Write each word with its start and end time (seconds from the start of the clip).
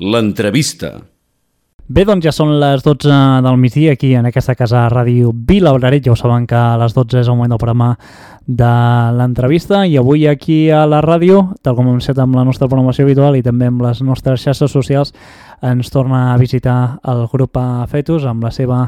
L'entrevista. 0.00 0.94
Bé, 1.90 2.06
doncs 2.08 2.24
ja 2.24 2.30
són 2.32 2.54
les 2.62 2.80
12 2.86 3.10
del 3.44 3.56
migdia 3.60 3.92
aquí 3.92 4.14
en 4.16 4.24
aquesta 4.28 4.54
casa 4.56 4.86
ràdio 4.88 5.32
Vila 5.34 5.74
Obraret. 5.76 6.04
Ja 6.06 6.14
ho 6.14 6.16
saben 6.16 6.46
que 6.48 6.56
a 6.56 6.78
les 6.80 6.94
12 6.96 7.18
és 7.20 7.28
el 7.28 7.36
moment 7.36 7.52
del 7.52 7.60
programa 7.60 7.90
de 8.46 8.70
l'entrevista 9.18 9.82
i 9.84 9.98
avui 10.00 10.24
aquí 10.30 10.70
a 10.70 10.86
la 10.88 11.02
ràdio, 11.04 11.42
tal 11.60 11.76
com 11.76 11.90
hem 11.90 12.00
set 12.00 12.18
amb 12.22 12.38
la 12.38 12.46
nostra 12.48 12.70
programació 12.70 13.04
habitual 13.04 13.36
i 13.36 13.44
també 13.44 13.68
amb 13.68 13.82
les 13.84 14.00
nostres 14.06 14.40
xarxes 14.40 14.72
socials, 14.72 15.12
ens 15.62 15.90
torna 15.92 16.32
a 16.32 16.38
visitar 16.40 17.00
el 17.08 17.26
grup 17.32 17.58
Fetus 17.90 18.24
amb 18.24 18.44
la 18.44 18.50
seva 18.54 18.80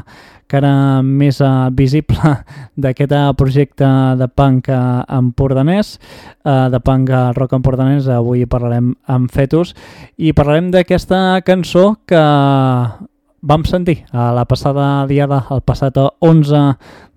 cara 0.47 1.01
més 1.01 1.39
uh, 1.41 1.69
visible 1.73 2.33
d'aquest 2.83 3.13
projecte 3.37 3.87
de 4.19 4.27
punk 4.27 4.69
uh, 4.69 5.03
empordanès, 5.07 5.97
de 6.43 6.79
punk 6.83 7.09
rock 7.37 7.55
empordanès. 7.57 8.09
Avui 8.11 8.45
parlarem 8.45 8.93
amb 9.07 9.31
Fetus 9.31 9.73
i 10.17 10.33
parlarem 10.33 10.69
d'aquesta 10.73 11.41
cançó 11.45 11.95
que 12.05 12.21
vam 13.43 13.65
sentir 13.67 14.05
a 14.11 14.31
la 14.31 14.45
passada 14.45 15.05
diada, 15.07 15.43
el 15.51 15.61
passat 15.67 15.97
11 15.99 16.61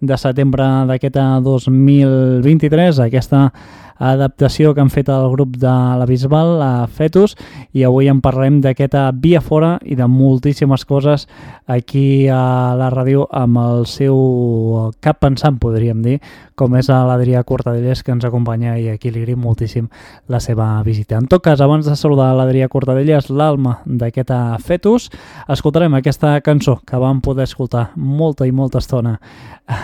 de 0.01 0.17
setembre 0.21 0.65
d'aquest 0.91 1.17
2023, 1.43 3.01
aquesta 3.07 3.51
adaptació 3.99 4.75
que 4.75 4.83
han 4.85 4.91
fet 4.93 5.09
el 5.09 5.31
grup 5.33 5.57
de 5.57 5.73
la 5.73 6.07
Bisbal, 6.09 6.61
a 6.63 6.87
Fetus, 6.87 7.37
i 7.73 7.85
avui 7.87 8.11
en 8.13 8.21
parlarem 8.21 8.61
d'aquesta 8.61 9.09
Via 9.17 9.41
Fora 9.41 9.77
i 9.85 9.97
de 9.97 10.07
moltíssimes 10.07 10.85
coses 10.85 11.27
aquí 11.67 12.29
a 12.29 12.75
la 12.77 12.91
ràdio 12.93 13.27
amb 13.33 13.59
el 13.63 13.87
seu 13.91 14.93
cap 15.01 15.21
pensant, 15.25 15.57
podríem 15.59 16.03
dir, 16.05 16.19
com 16.57 16.77
és 16.77 16.89
l'Adrià 16.89 17.43
Cortadelles, 17.45 18.03
que 18.03 18.13
ens 18.13 18.25
acompanya 18.25 18.77
i 18.81 18.89
aquí 18.93 19.11
li 19.11 19.23
agraïm 19.23 19.43
moltíssim 19.45 19.89
la 20.33 20.41
seva 20.41 20.69
visita. 20.85 21.17
En 21.17 21.27
tot 21.29 21.45
cas, 21.45 21.61
abans 21.61 21.89
de 21.89 21.97
saludar 21.97 22.35
l'Adrià 22.37 22.69
Cortadelles, 22.73 23.31
l'alma 23.31 23.81
d'aquesta 23.87 24.59
Fetus, 24.65 25.11
escoltarem 25.49 25.97
aquesta 25.97 26.37
cançó 26.45 26.81
que 26.87 27.01
vam 27.01 27.21
poder 27.25 27.49
escoltar 27.49 27.91
molta 27.97 28.47
i 28.47 28.53
molta 28.53 28.79
estona 28.85 29.19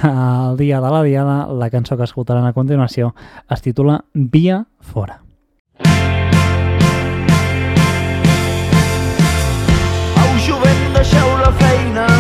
el 0.03 0.57
dia 0.57 0.81
de 0.81 0.91
la 0.91 1.03
diada. 1.03 1.47
La 1.53 1.71
cançó 1.71 1.97
que 1.97 2.05
escoltaran 2.05 2.47
a 2.47 2.53
continuació 2.53 3.15
es 3.49 3.63
titula 3.63 4.05
Via 4.13 4.67
Fora. 4.81 5.21
Au, 10.23 10.33
jovent, 10.47 10.85
deixeu 10.95 11.39
la 11.43 11.53
feina. 11.63 12.12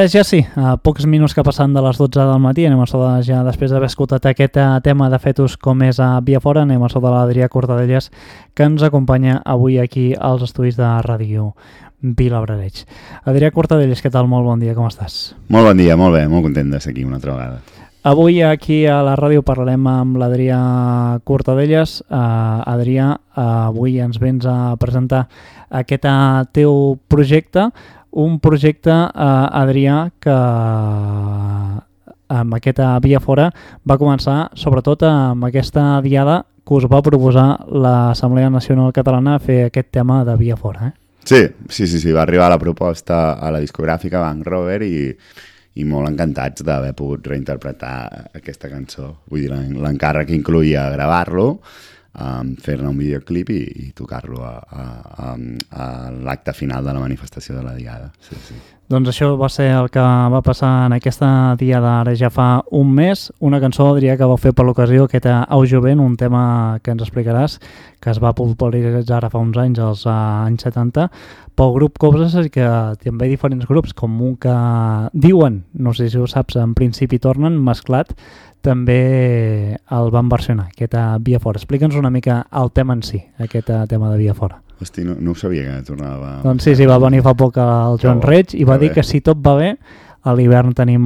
Ara 0.00 0.08
ja 0.08 0.22
sí, 0.24 0.38
a 0.56 0.78
pocs 0.80 1.04
minuts 1.04 1.34
que 1.36 1.42
passen 1.44 1.74
de 1.76 1.80
les 1.84 1.98
12 2.00 2.22
del 2.24 2.38
matí, 2.40 2.62
anem 2.64 2.78
a 2.80 2.86
saludar 2.88 3.18
ja 3.20 3.42
després 3.44 3.68
d'haver 3.68 3.90
escoltat 3.90 4.30
aquest 4.30 4.54
eh, 4.56 4.64
tema 4.80 5.10
de 5.12 5.18
fetus 5.20 5.58
com 5.60 5.82
és 5.84 5.98
a 6.00 6.22
Via 6.24 6.40
Fora, 6.40 6.62
anem 6.64 6.80
a 6.80 6.88
saludar 6.88 7.10
l'Adrià 7.18 7.50
Cortadelles 7.52 8.08
que 8.56 8.64
ens 8.64 8.80
acompanya 8.80 9.42
avui 9.44 9.76
aquí 9.76 10.14
als 10.16 10.46
estudis 10.46 10.78
de 10.80 10.88
ràdio 11.04 11.50
Vila 12.00 12.40
Brareig. 12.40 12.80
Adrià 13.28 13.52
Cortadelles, 13.52 14.00
què 14.00 14.08
tal? 14.08 14.24
Molt 14.24 14.48
bon 14.48 14.64
dia, 14.64 14.72
com 14.72 14.88
estàs? 14.88 15.34
Molt 15.52 15.68
bon 15.68 15.84
dia, 15.84 16.00
molt 16.00 16.16
bé, 16.16 16.24
molt 16.32 16.48
content 16.48 16.72
de 16.72 16.80
ser 16.80 16.94
aquí 16.94 17.04
una 17.04 17.20
altra 17.20 17.36
vegada. 17.36 17.60
Avui 18.00 18.40
aquí 18.40 18.86
a 18.88 19.02
la 19.04 19.12
ràdio 19.20 19.44
parlarem 19.44 19.84
amb 19.84 20.16
l'Adrià 20.16 20.58
Cortadelles. 21.28 21.98
Uh, 22.08 22.64
Adrià, 22.64 23.12
uh, 23.36 23.66
avui 23.68 23.98
ens 24.00 24.16
vens 24.16 24.48
a 24.48 24.78
presentar 24.80 25.26
aquest 25.68 26.08
uh, 26.08 26.46
teu 26.56 26.96
projecte, 27.12 27.68
un 28.12 28.38
projecte, 28.42 28.90
uh, 28.90 29.46
Adrià, 29.62 30.10
que 30.20 30.34
amb 32.30 32.54
aquesta 32.54 32.92
via 33.02 33.18
fora 33.20 33.48
va 33.86 33.96
començar 33.98 34.50
sobretot 34.54 35.02
amb 35.06 35.44
aquesta 35.48 36.00
diada 36.04 36.44
que 36.66 36.76
us 36.78 36.86
va 36.90 37.00
proposar 37.02 37.48
l'Assemblea 37.66 38.50
Nacional 38.52 38.92
Catalana 38.94 39.38
fer 39.42 39.64
aquest 39.66 39.90
tema 39.90 40.20
de 40.24 40.36
via 40.38 40.56
fora. 40.56 40.90
Eh? 40.90 40.92
Sí, 41.24 41.40
sí, 41.68 41.86
sí, 41.86 41.98
sí, 42.00 42.12
va 42.12 42.22
arribar 42.22 42.48
la 42.52 42.58
proposta 42.58 43.32
a 43.34 43.50
la 43.50 43.60
discogràfica 43.60 44.20
Bank 44.22 44.46
Rover 44.46 44.80
i, 44.86 45.10
i 45.74 45.84
molt 45.84 46.08
encantats 46.12 46.62
d'haver 46.66 46.92
pogut 46.98 47.26
reinterpretar 47.26 48.28
aquesta 48.38 48.70
cançó. 48.70 49.10
Vull 49.30 49.44
dir, 49.46 49.50
l'en- 49.50 49.80
l'encàrrec 49.82 50.30
incluïa 50.36 50.86
gravar-lo, 50.94 51.58
um, 52.14 52.54
fer-ne 52.56 52.88
un 52.88 52.98
videoclip 52.98 53.52
i, 53.54 53.62
i 53.86 53.88
tocar-lo 53.96 54.42
a, 54.46 54.56
a, 54.58 54.84
a, 55.30 55.32
a 55.70 55.88
l'acte 56.10 56.54
final 56.56 56.84
de 56.86 56.96
la 56.96 57.02
manifestació 57.02 57.56
de 57.58 57.64
la 57.66 57.74
Diada. 57.78 58.12
Sí, 58.20 58.38
sí. 58.48 58.58
Doncs 58.90 59.06
això 59.12 59.36
va 59.38 59.46
ser 59.46 59.68
el 59.70 59.86
que 59.94 60.02
va 60.02 60.40
passar 60.42 60.88
en 60.88 60.96
aquesta 60.96 61.54
diada 61.54 61.92
ara 62.00 62.10
ja 62.18 62.26
fa 62.26 62.64
un 62.74 62.88
mes. 62.90 63.28
Una 63.38 63.60
cançó, 63.62 63.84
diria 63.94 64.16
que 64.18 64.26
va 64.26 64.34
fer 64.34 64.50
per 64.50 64.64
l'ocasió, 64.66 65.04
aquesta 65.06 65.44
Au 65.46 65.62
Jovent, 65.62 66.00
un 66.02 66.16
tema 66.18 66.40
que 66.82 66.90
ens 66.90 67.04
explicaràs, 67.04 67.60
que 68.02 68.10
es 68.10 68.18
va 68.18 68.32
popularitzar 68.34 69.20
ara 69.20 69.30
fa 69.30 69.38
uns 69.38 69.60
anys, 69.62 69.78
als 69.78 70.02
eh, 70.10 70.14
anys 70.48 70.66
70, 70.66 71.04
pel 71.54 71.74
grup 71.76 72.00
Coses 72.02 72.34
i 72.40 72.50
que 72.50 72.66
també 73.04 73.28
hi 73.28 73.30
ha 73.30 73.36
diferents 73.36 73.68
grups, 73.70 73.94
com 73.94 74.16
un 74.26 74.32
que 74.42 74.54
diuen, 75.14 75.60
no 75.78 75.94
sé 75.94 76.08
si 76.10 76.18
ho 76.18 76.26
saps, 76.26 76.58
en 76.58 76.72
principi 76.74 77.20
tornen, 77.22 77.60
mesclat, 77.62 78.10
també 78.66 79.78
el 79.78 80.10
van 80.10 80.34
versionar, 80.34 80.66
aquesta 80.74 81.14
Via 81.22 81.38
Fora. 81.38 81.62
Explica'ns 81.62 81.94
una 81.94 82.10
mica 82.10 82.42
el 82.50 82.74
tema 82.74 82.98
en 82.98 83.06
si, 83.06 83.22
aquest 83.38 83.70
eh, 83.70 83.84
tema 83.86 84.10
de 84.10 84.18
Via 84.18 84.34
Fora. 84.34 84.58
Hosti, 84.80 85.04
no, 85.04 85.14
no 85.20 85.32
ho 85.32 85.36
sabia 85.36 85.62
que 85.66 85.82
tornava... 85.84 86.38
Doncs 86.40 86.64
sí, 86.64 86.72
sí, 86.76 86.86
va 86.88 86.96
venir 87.02 87.20
fa 87.24 87.34
poc 87.36 87.58
el 87.60 87.98
Joan 88.00 88.22
Reig 88.24 88.54
i 88.56 88.64
va 88.64 88.78
dir 88.80 88.90
bé. 88.90 88.94
que 88.98 89.06
si 89.06 89.20
tot 89.24 89.40
va 89.44 89.56
bé, 89.58 89.74
a 90.22 90.34
l'hivern 90.36 90.74
tenim 90.76 91.04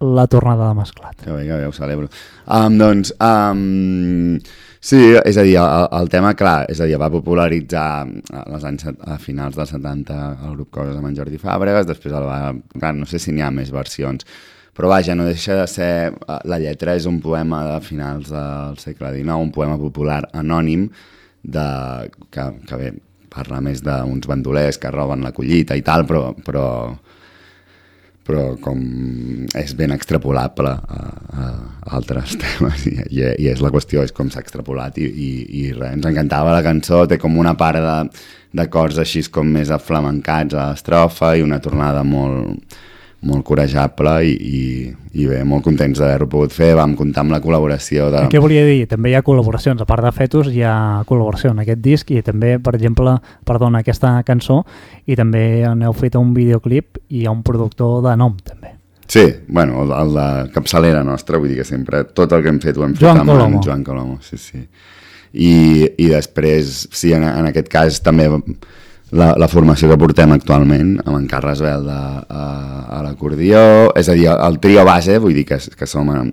la 0.00 0.26
tornada 0.30 0.68
de 0.68 0.74
mesclat. 0.78 1.16
Que 1.24 1.32
bé, 1.32 1.44
que 1.46 1.56
bé, 1.56 1.66
ho 1.66 1.72
celebro. 1.74 2.08
Um, 2.46 2.76
doncs, 2.78 3.12
um, 3.18 4.38
sí, 4.80 5.00
és 5.24 5.38
a 5.38 5.44
dir, 5.46 5.56
el, 5.62 5.88
el 5.98 6.12
tema, 6.12 6.34
clar, 6.38 6.68
és 6.70 6.80
a 6.80 6.86
dir, 6.86 6.98
va 7.00 7.10
popularitzar 7.12 7.88
als 8.44 8.68
anys, 8.68 8.86
a 8.86 9.18
finals 9.22 9.58
dels 9.58 9.74
70 9.74 10.20
el 10.46 10.54
grup 10.54 10.70
Coses 10.78 10.94
amb 10.98 11.10
en 11.10 11.18
Jordi 11.18 11.40
Fàbregas, 11.42 11.88
després 11.88 12.14
el 12.14 12.28
va... 12.28 12.38
Clar, 12.78 12.94
no 12.94 13.08
sé 13.10 13.20
si 13.22 13.34
n'hi 13.34 13.42
ha 13.42 13.50
més 13.54 13.74
versions, 13.74 14.26
però 14.78 14.92
vaja, 14.92 15.16
no 15.18 15.26
deixa 15.26 15.58
de 15.58 15.66
ser... 15.70 15.92
La 16.46 16.60
lletra 16.62 16.94
és 16.94 17.08
un 17.10 17.18
poema 17.24 17.64
de 17.72 17.78
finals 17.82 18.30
del 18.30 18.78
segle 18.78 19.10
XIX, 19.16 19.34
un 19.34 19.54
poema 19.54 19.78
popular 19.80 20.22
anònim 20.38 20.86
de, 21.42 21.68
que, 22.30 22.44
que 22.68 22.78
bé, 22.78 22.92
parla 23.32 23.60
més 23.64 23.82
d'uns 23.84 24.26
bandolers 24.28 24.80
que 24.80 24.92
roben 24.94 25.24
la 25.26 25.34
collita 25.36 25.76
i 25.76 25.84
tal, 25.86 26.04
però, 26.08 26.32
però, 26.44 26.64
però 28.26 28.44
com 28.64 28.82
és 29.56 29.74
ben 29.78 29.94
extrapolable 29.94 30.72
a, 30.72 31.02
a 31.32 31.48
altres 31.98 32.36
temes 32.42 32.86
i, 32.90 32.96
i, 33.08 33.22
i 33.44 33.50
és 33.52 33.62
la 33.64 33.72
qüestió, 33.74 34.04
és 34.04 34.14
com 34.16 34.32
s'ha 34.32 34.42
extrapolat 34.44 34.98
i, 35.00 35.06
i, 35.08 35.30
i 35.60 35.64
res, 35.72 35.94
ens 35.96 36.10
encantava 36.10 36.56
la 36.56 36.64
cançó, 36.66 37.04
té 37.08 37.20
com 37.20 37.38
una 37.40 37.56
part 37.58 37.80
de, 38.52 38.68
cors 38.72 39.00
així 39.00 39.24
com 39.32 39.48
més 39.58 39.72
aflamencats 39.74 40.56
a 40.56 40.70
l'estrofa 40.72 41.36
i 41.36 41.44
una 41.46 41.60
tornada 41.64 42.04
molt, 42.04 42.78
molt 43.26 43.42
corejable 43.46 44.12
i, 44.28 44.34
i, 44.34 44.60
i 45.18 45.26
bé, 45.26 45.40
molt 45.46 45.64
contents 45.66 45.98
d'haver-ho 45.98 46.28
pogut 46.30 46.54
fer, 46.54 46.70
vam 46.78 46.94
comptar 46.98 47.24
amb 47.24 47.34
la 47.34 47.40
col·laboració 47.42 48.08
de... 48.14 48.22
Què 48.30 48.42
volia 48.42 48.62
dir? 48.66 48.84
També 48.90 49.10
hi 49.10 49.16
ha 49.18 49.24
col·laboracions, 49.26 49.82
a 49.82 49.88
part 49.88 50.06
de 50.06 50.12
Fetus 50.14 50.52
hi 50.52 50.62
ha 50.62 51.02
col·laboració 51.08 51.50
en 51.50 51.64
aquest 51.64 51.82
disc 51.82 52.12
i 52.14 52.22
també, 52.22 52.56
per 52.62 52.76
exemple, 52.78 53.16
perdona, 53.48 53.82
aquesta 53.82 54.14
cançó 54.26 54.60
i 55.06 55.18
també 55.18 55.64
aneu 55.66 55.96
fet 55.98 56.18
un 56.20 56.30
videoclip 56.36 57.02
i 57.08 57.24
hi 57.24 57.26
ha 57.26 57.34
un 57.34 57.42
productor 57.46 58.04
de 58.06 58.14
nom, 58.20 58.38
també. 58.46 58.76
Sí, 59.08 59.24
bueno, 59.48 59.82
el, 59.82 59.92
el 59.96 60.14
de 60.14 60.28
capçalera 60.54 61.02
nostra, 61.02 61.40
vull 61.40 61.50
dir 61.50 61.62
que 61.62 61.66
sempre 61.66 62.04
tot 62.12 62.32
el 62.36 62.44
que 62.44 62.52
hem 62.52 62.60
fet 62.62 62.76
ho 62.76 62.84
hem 62.84 62.94
fet 62.94 63.06
Joan 63.06 63.22
amb 63.24 63.32
Colomo. 63.32 63.62
Joan 63.64 63.84
Colomo, 63.86 64.18
sí, 64.22 64.38
sí. 64.38 64.62
I, 65.32 65.54
i 65.96 66.10
després, 66.12 66.84
sí, 66.92 67.14
en, 67.16 67.24
en 67.24 67.48
aquest 67.48 67.72
cas 67.72 67.98
també 68.04 68.28
la, 69.10 69.32
la 69.40 69.48
formació 69.48 69.88
que 69.90 69.98
portem 70.00 70.32
actualment 70.34 70.96
amb 71.04 71.16
en 71.16 71.26
Carles 71.30 71.62
Velda 71.64 71.98
a, 72.28 72.46
a 72.98 73.02
l'acordió, 73.06 73.60
és 73.96 74.08
a 74.08 74.16
dir, 74.16 74.28
el 74.32 74.58
trio 74.62 74.84
base, 74.88 75.18
vull 75.22 75.36
dir 75.36 75.46
que, 75.48 75.58
que 75.58 75.88
som 75.88 76.10
eh, 76.12 76.24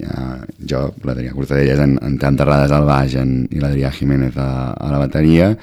ja, 0.00 0.24
jo, 0.60 0.82
l'Adrià 1.04 1.32
Cortadellas 1.36 1.80
en, 1.84 1.96
en 2.04 2.18
Cantarrades 2.20 2.74
al 2.74 2.88
baix 2.88 3.16
en, 3.20 3.36
i 3.52 3.62
l'Adrià 3.62 3.92
Jiménez 3.94 4.36
a, 4.36 4.74
a 4.74 4.90
la 4.92 5.00
bateria, 5.00 5.54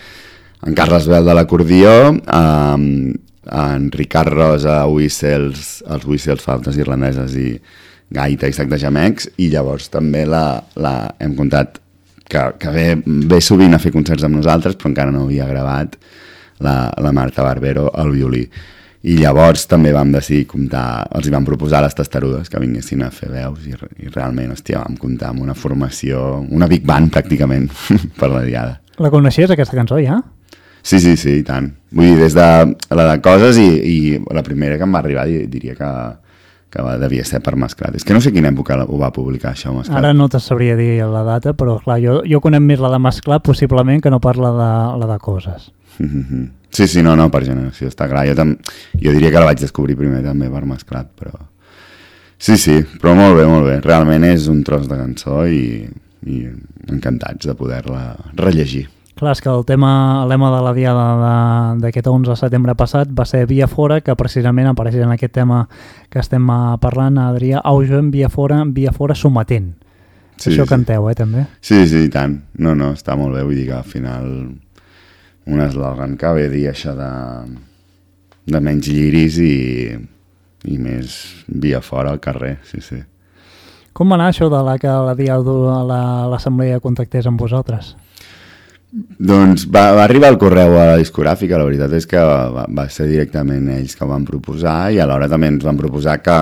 en 0.61 0.77
Carles 0.77 1.07
Velda 1.09 1.33
a 1.33 1.37
l'acordió, 1.37 1.93
en 2.31 3.85
Ricard 3.93 4.33
Rosa 4.33 4.81
a 4.81 4.89
whistles, 4.89 5.79
els 5.89 6.05
whistles, 6.05 6.43
faltes 6.45 6.77
irlandeses 6.77 7.33
i 7.37 7.55
gaita 8.13 8.49
i 8.49 8.53
sac 8.53 8.69
de 8.69 8.77
jamecs, 8.81 9.29
i 9.41 9.49
llavors 9.53 9.89
també 9.93 10.25
la, 10.29 10.61
la, 10.77 10.95
hem 11.21 11.33
comptat 11.37 11.79
que, 12.29 12.43
que 12.61 12.73
ve, 12.73 12.87
ve 13.05 13.41
sovint 13.43 13.73
a 13.73 13.81
fer 13.81 13.93
concerts 13.93 14.25
amb 14.27 14.37
nosaltres, 14.37 14.77
però 14.77 14.91
encara 14.91 15.13
no 15.13 15.25
havia 15.25 15.49
gravat 15.49 15.97
la, 16.61 16.91
la 17.01 17.11
Marta 17.11 17.43
Barbero 17.43 17.89
al 17.93 18.11
violí. 18.13 18.45
I 19.01 19.15
llavors 19.17 19.63
també 19.65 19.89
vam 19.95 20.11
decidir 20.13 20.43
comptar, 20.45 21.07
els 21.17 21.25
hi 21.25 21.31
vam 21.33 21.45
proposar 21.47 21.79
les 21.81 21.95
testarudes 21.97 22.51
que 22.53 22.59
vinguessin 22.61 23.01
a 23.01 23.09
fer 23.09 23.31
veus 23.33 23.63
i, 23.65 23.73
i 24.05 24.11
realment, 24.13 24.51
hòstia, 24.53 24.83
vam 24.83 24.97
comptar 25.01 25.31
amb 25.31 25.41
una 25.41 25.55
formació, 25.57 26.19
una 26.53 26.67
big 26.69 26.85
band 26.85 27.09
pràcticament 27.15 27.65
per 28.19 28.29
la 28.29 28.43
diada. 28.45 28.77
La 29.01 29.09
coneixies, 29.09 29.49
aquesta 29.55 29.75
cançó, 29.79 29.97
ja? 29.97 30.19
Sí, 30.83 30.99
sí, 31.01 31.15
sí, 31.17 31.39
i 31.41 31.43
tant. 31.45 31.71
Vull 31.93 32.11
dir, 32.11 32.19
des 32.21 32.33
de 32.37 32.45
la 32.97 33.07
de 33.09 33.17
coses 33.25 33.57
i, 33.61 33.65
i 33.89 33.97
la 34.33 34.41
primera 34.45 34.77
que 34.77 34.85
em 34.85 34.93
va 34.93 35.01
arribar 35.01 35.25
di- 35.29 35.47
diria 35.49 35.73
que, 35.77 35.89
que 36.71 36.83
va, 36.85 36.95
devia 37.01 37.25
ser 37.27 37.41
per 37.43 37.57
Masclat. 37.59 37.97
És 37.99 38.07
que 38.07 38.15
no 38.15 38.21
sé 38.23 38.31
quina 38.33 38.49
època 38.51 38.79
ho 38.85 38.97
va 39.01 39.11
publicar 39.15 39.51
això, 39.51 39.73
Masclat. 39.75 39.99
Ara 39.99 40.13
no 40.15 40.29
te 40.31 40.39
sabria 40.39 40.77
dir 40.79 41.03
la 41.03 41.25
data, 41.27 41.53
però 41.57 41.77
clar, 41.83 41.99
jo, 42.03 42.21
jo 42.27 42.41
conec 42.43 42.63
més 42.63 42.81
la 42.81 42.93
de 42.93 43.01
mesclar 43.03 43.41
possiblement 43.43 44.01
que 44.01 44.11
no 44.13 44.21
parla 44.23 44.53
de 44.55 44.71
la 45.03 45.11
de 45.13 45.19
coses. 45.19 45.71
Mhm. 45.99 46.49
Sí, 46.71 46.87
sí, 46.87 47.01
no, 47.03 47.17
no, 47.19 47.27
per 47.27 47.43
generació, 47.43 47.89
està 47.91 48.07
clar. 48.07 48.23
Jo, 48.29 48.35
tam... 48.37 48.55
jo 48.95 49.11
diria 49.11 49.29
que 49.29 49.41
la 49.43 49.49
vaig 49.49 49.59
descobrir 49.59 49.97
primer 49.99 50.23
també 50.23 50.47
per 50.49 50.63
Masclat, 50.65 51.11
però... 51.19 51.35
Sí, 52.41 52.55
sí, 52.57 52.79
però 53.01 53.11
molt 53.13 53.35
bé, 53.37 53.43
molt 53.45 53.67
bé. 53.67 53.75
Realment 53.83 54.23
és 54.31 54.47
un 54.49 54.63
tros 54.65 54.87
de 54.89 54.95
cançó 54.97 55.43
i, 55.45 55.83
i 56.25 56.39
encantats 56.89 57.45
de 57.45 57.53
poder-la 57.59 58.15
rellegir. 58.39 58.87
Clar, 59.21 59.35
és 59.37 59.41
que 59.45 59.51
el 59.53 59.61
tema, 59.69 60.23
el 60.23 60.29
lema 60.33 60.47
de 60.49 60.61
la 60.65 60.71
diada 60.73 61.03
de- 61.21 61.81
d'aquest 61.83 62.07
11 62.09 62.31
de 62.31 62.35
setembre 62.39 62.73
passat 62.73 63.07
va 63.13 63.23
ser 63.29 63.43
Via 63.45 63.67
Fora, 63.69 63.99
que 64.01 64.15
precisament 64.17 64.67
apareix 64.71 64.95
en 64.97 65.11
aquest 65.13 65.33
tema 65.35 65.67
que 66.09 66.17
estem 66.19 66.47
eh, 66.49 66.77
parlant, 66.81 67.19
Adrià, 67.21 67.61
Augen, 67.63 68.09
Via 68.09 68.29
Fora, 68.33 68.63
Via 68.65 68.91
Fora 68.91 69.13
sometent. 69.13 69.75
Sí, 70.41 70.49
Això 70.49 70.63
sí. 70.65 70.69
canteu, 70.69 71.05
eh, 71.11 71.13
també? 71.13 71.45
Sí, 71.61 71.83
sí, 71.87 72.05
i 72.07 72.09
tant. 72.09 72.39
No, 72.57 72.73
no, 72.73 72.93
està 72.97 73.13
molt 73.15 73.35
bé. 73.37 73.43
Vull 73.45 73.55
dir 73.61 73.67
que 73.67 73.77
al 73.77 73.83
final 73.85 74.25
un 75.45 75.59
eslògan 75.61 76.17
que 76.17 76.33
ve 76.33 76.49
dir 76.49 76.65
això 76.71 76.95
de, 76.97 77.11
de 78.47 78.59
menys 78.59 78.87
lliris 78.89 79.37
i, 79.37 79.53
i 80.65 80.77
més 80.81 81.45
via 81.47 81.79
fora 81.85 82.09
al 82.09 82.19
carrer, 82.19 82.57
sí, 82.65 82.81
sí. 82.81 82.97
Com 83.93 84.09
va 84.09 84.15
anar 84.17 84.31
això 84.31 84.49
de 84.49 84.63
la 84.65 84.79
que 84.79 84.87
la 84.87 85.13
dia 85.13 85.37
l'assemblea 85.37 86.79
contactés 86.79 87.27
amb 87.27 87.37
vosaltres? 87.39 87.95
Doncs 88.91 89.69
va, 89.71 89.85
va 89.95 90.03
arribar 90.03 90.33
el 90.33 90.37
correu 90.39 90.75
a 90.75 90.85
la 90.89 90.99
discogràfica, 90.99 91.55
la 91.59 91.67
veritat 91.67 91.93
és 91.95 92.07
que 92.11 92.19
va, 92.19 92.65
va 92.67 92.87
ser 92.91 93.07
directament 93.07 93.69
ells 93.71 93.95
que 93.95 94.07
van 94.07 94.25
proposar 94.27 94.91
i 94.91 94.99
alhora 94.99 95.29
també 95.31 95.47
ens 95.53 95.63
van 95.63 95.79
proposar 95.79 96.17
que, 96.25 96.35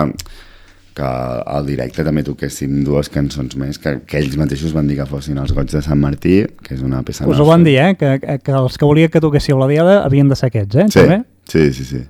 que 0.98 1.10
al 1.56 1.68
directe 1.68 2.06
també 2.08 2.24
toquéssim 2.26 2.82
dues 2.88 3.12
cançons 3.14 3.54
més 3.60 3.78
que, 3.78 4.00
que 4.02 4.18
ells 4.18 4.38
mateixos 4.40 4.74
van 4.74 4.90
dir 4.90 4.98
que 4.98 5.08
fossin 5.10 5.38
els 5.38 5.54
Goig 5.54 5.70
de 5.70 5.84
Sant 5.86 6.02
Martí, 6.02 6.42
que 6.66 6.74
és 6.74 6.82
una 6.86 7.04
peça 7.06 7.30
Us 7.30 7.40
ho 7.40 7.46
van 7.48 7.68
dir, 7.68 7.78
eh? 7.84 7.94
Que, 8.00 8.40
que 8.42 8.58
els 8.58 8.82
que 8.82 8.90
volia 8.90 9.14
que 9.14 9.22
toquéssiu 9.22 9.62
la 9.62 9.70
diada 9.70 10.00
havien 10.02 10.32
de 10.32 10.40
ser 10.40 10.50
aquests, 10.50 10.82
eh? 10.82 10.88
Sí, 10.90 11.04
També? 11.04 11.22
sí, 11.54 11.68
sí, 11.78 11.86
sí. 11.94 12.06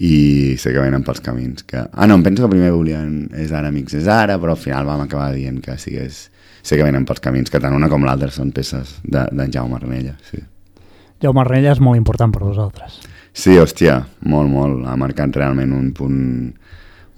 I 0.00 0.56
sé 0.62 0.70
que 0.72 0.80
venen 0.80 1.02
pels 1.04 1.20
camins. 1.20 1.66
Que... 1.68 1.82
Ah, 1.92 2.06
no, 2.06 2.16
em 2.16 2.22
penso 2.24 2.46
que 2.46 2.54
primer 2.54 2.70
volien 2.72 3.26
És 3.36 3.50
ara, 3.52 3.68
amics, 3.68 3.98
és 3.98 4.06
ara, 4.08 4.38
però 4.40 4.54
al 4.54 4.62
final 4.62 4.86
vam 4.88 5.02
acabar 5.04 5.32
dient 5.34 5.58
que 5.64 5.76
sigués... 5.82 6.28
Sé 6.62 6.76
que 6.76 6.86
venen 6.86 7.06
pels 7.08 7.22
camins, 7.24 7.50
que 7.50 7.60
tant 7.62 7.74
una 7.76 7.88
com 7.92 8.04
l'altra 8.06 8.30
són 8.34 8.52
peces 8.56 8.98
d'en 9.04 9.30
de, 9.36 9.48
Jaume 9.54 9.78
Arnella, 9.78 10.16
sí. 10.28 10.42
Jaume 11.20 11.42
Arnella 11.42 11.74
és 11.74 11.82
molt 11.84 12.00
important 12.00 12.32
per 12.32 12.42
vosaltres. 12.44 13.00
Sí, 13.32 13.56
hòstia, 13.60 14.00
molt, 14.26 14.50
molt. 14.50 14.86
Ha 14.88 14.96
marcat 14.98 15.36
realment 15.36 15.72
un 15.76 15.90
punt, 15.96 16.20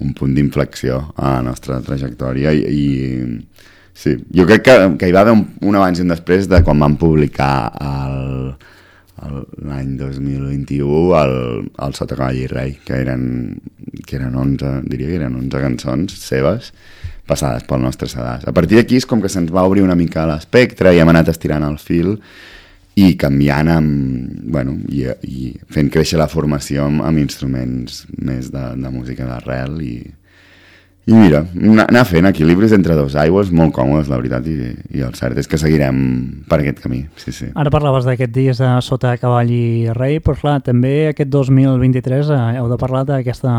un 0.03 0.13
punt 0.17 0.35
d'inflexió 0.35 0.99
a 1.15 1.37
la 1.37 1.41
nostra 1.47 1.79
trajectòria 1.83 2.53
i, 2.53 2.63
i 2.67 2.83
sí, 3.93 4.17
jo 4.35 4.45
crec 4.49 4.67
que, 4.67 4.77
que 4.99 5.09
hi 5.09 5.15
va 5.15 5.23
haver 5.25 5.35
un, 5.37 5.47
un 5.63 5.79
abans 5.79 5.99
i 5.99 6.05
un 6.05 6.13
després 6.13 6.47
de 6.51 6.61
quan 6.63 6.79
vam 6.83 6.99
publicar 7.01 7.55
el, 7.81 8.53
l'any 9.63 9.95
2021 9.99 11.15
el, 11.19 11.35
el 11.85 11.95
Sota 11.97 12.17
Cavall 12.17 12.41
i 12.43 12.47
Rei, 12.51 12.75
que 12.85 12.99
eren, 12.99 13.25
que 14.05 14.17
eren 14.19 14.35
11, 14.35 14.75
diria 14.89 15.09
que 15.11 15.19
eren 15.21 15.37
11 15.39 15.63
cançons 15.63 16.17
seves, 16.19 16.73
passades 17.27 17.63
pel 17.67 17.83
nostre 17.83 18.09
sedàs. 18.11 18.47
A 18.47 18.53
partir 18.55 18.79
d'aquí 18.79 18.99
és 18.99 19.07
com 19.07 19.21
que 19.23 19.31
se'ns 19.31 19.51
va 19.53 19.65
obrir 19.67 19.83
una 19.85 19.97
mica 19.99 20.27
l'espectre 20.29 20.93
i 20.93 20.99
hem 20.99 21.11
anat 21.13 21.31
estirant 21.31 21.63
el 21.67 21.77
fil 21.79 22.17
i 22.99 23.13
canviant 23.17 23.71
amb, 23.73 24.41
bueno, 24.53 24.75
i, 24.93 25.07
i 25.25 25.53
fent 25.73 25.89
créixer 25.93 26.19
la 26.19 26.29
formació 26.29 26.85
amb, 26.85 27.01
amb 27.05 27.21
instruments 27.23 28.03
més 28.19 28.51
de, 28.53 28.65
de 28.77 28.91
música 28.93 29.25
d'arrel 29.29 29.79
i, 29.81 29.95
I 31.03 31.11
mira, 31.11 31.41
anar 31.83 32.05
fent 32.07 32.29
equilibris 32.29 32.71
entre 32.77 32.95
dos 32.95 33.17
aigües 33.19 33.49
molt 33.51 33.73
còmodes, 33.75 34.07
la 34.07 34.19
veritat, 34.21 34.45
i, 34.47 34.69
i 34.95 35.03
el 35.03 35.11
cert 35.17 35.35
és 35.41 35.49
que 35.51 35.59
seguirem 35.59 35.97
per 36.47 36.61
aquest 36.61 36.79
camí, 36.79 37.01
sí, 37.19 37.33
sí. 37.35 37.49
Ara 37.59 37.73
parlaves 37.73 38.07
d'aquests 38.07 38.35
dies 38.37 38.61
de 38.63 38.69
sota 38.85 39.11
cavall 39.19 39.51
i 39.51 39.91
rei, 39.91 40.21
però 40.23 40.37
clar, 40.39 40.61
també 40.63 41.09
aquest 41.09 41.27
2023 41.33 42.31
eh, 42.31 42.41
heu 42.61 42.71
de 42.71 42.79
parlar 42.79 43.03
d'aquesta 43.09 43.51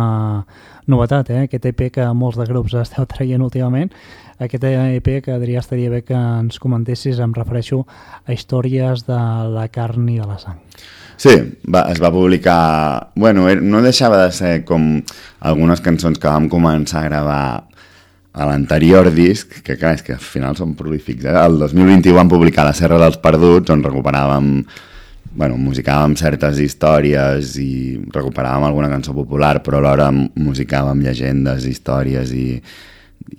novetat, 0.89 1.35
eh? 1.37 1.45
aquest 1.45 1.69
EP 1.69 1.91
que 1.93 2.09
molts 2.17 2.41
de 2.41 2.49
grups 2.49 2.79
esteu 2.81 3.05
traient 3.13 3.45
últimament, 3.45 3.93
aquest 4.43 4.65
EP 4.65 5.09
que 5.25 5.33
Adrià 5.35 5.61
estaria 5.63 5.91
bé 5.93 6.03
que 6.03 6.15
ens 6.17 6.59
comentessis, 6.59 7.21
em 7.23 7.33
refereixo 7.37 7.85
a 8.27 8.33
històries 8.35 9.05
de 9.07 9.19
la 9.55 9.69
carn 9.73 10.09
i 10.11 10.19
de 10.19 10.27
la 10.27 10.39
sang. 10.43 10.59
Sí, 11.17 11.35
va, 11.71 11.85
es 11.93 12.01
va 12.03 12.11
publicar... 12.11 13.13
Bueno, 13.15 13.47
er- 13.49 13.63
no 13.63 13.83
deixava 13.85 14.19
de 14.25 14.33
ser 14.35 14.65
com 14.67 14.97
algunes 15.47 15.81
cançons 15.81 16.19
que 16.19 16.27
vam 16.27 16.49
començar 16.51 17.05
a 17.05 17.09
gravar 17.09 17.45
a 18.35 18.49
l'anterior 18.49 19.13
disc, 19.15 19.61
que 19.63 19.77
clar, 19.79 19.93
és 19.95 20.03
que 20.03 20.17
al 20.17 20.25
final 20.25 20.57
són 20.59 20.73
prolífics. 20.75 21.23
Eh? 21.31 21.37
El 21.39 21.61
2021 21.61 22.17
vam 22.17 22.33
publicar 22.33 22.65
La 22.67 22.75
Serra 22.75 22.99
dels 22.99 23.21
Perduts, 23.23 23.71
on 23.71 23.85
recuperàvem 23.87 24.49
bueno, 25.35 25.55
musicàvem 25.59 26.17
certes 26.19 26.59
històries 26.63 27.55
i 27.63 27.71
recuperàvem 28.15 28.67
alguna 28.67 28.91
cançó 28.91 29.15
popular, 29.15 29.61
però 29.63 29.79
alhora 29.81 30.11
musicàvem 30.15 31.01
llegendes, 31.07 31.65
històries 31.71 32.31
i, 32.35 32.49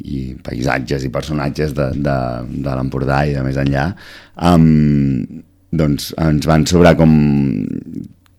i 0.01 0.35
paisatges 0.43 1.05
i 1.05 1.11
personatges 1.13 1.73
de, 1.77 1.89
de, 1.95 2.17
de 2.65 2.75
l'Empordà 2.77 3.23
i 3.27 3.35
de 3.35 3.43
més 3.45 3.57
enllà. 3.61 3.89
Um, 4.49 5.43
doncs 5.75 6.11
ens 6.21 6.47
van 6.47 6.65
sobrar 6.69 6.95
com 6.99 7.13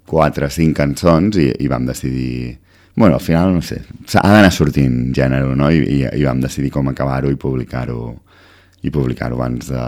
quatre 0.07 0.49
o 0.49 0.53
cinc 0.53 0.77
cançons 0.79 1.39
i, 1.41 1.51
i 1.61 1.71
vam 1.73 1.89
decidir... 1.89 2.57
Bueno, 2.97 3.19
al 3.19 3.21
final, 3.21 3.51
no 3.53 3.61
sé, 3.61 3.83
s'ha 4.09 4.23
d'anar 4.25 4.49
sortint 4.55 5.11
gènere, 5.17 5.51
no? 5.59 5.69
I, 5.69 5.83
i, 5.85 5.99
i 6.17 6.25
vam 6.25 6.41
decidir 6.41 6.71
com 6.73 6.89
acabar-ho 6.89 7.29
i 7.29 7.37
publicar-ho 7.37 7.99
i 8.87 8.93
publicar-ho 8.93 9.37
abans 9.37 9.69
de, 9.69 9.85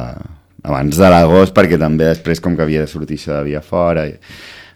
abans 0.68 0.98
de 0.98 1.08
l'agost, 1.08 1.54
perquè 1.56 1.78
també 1.80 2.10
després, 2.10 2.42
com 2.44 2.56
que 2.56 2.66
havia 2.66 2.84
de 2.84 2.90
sortir 2.90 3.20
això 3.20 3.38
de 3.38 3.50
via 3.50 3.64
fora... 3.64 4.08
I, 4.08 4.16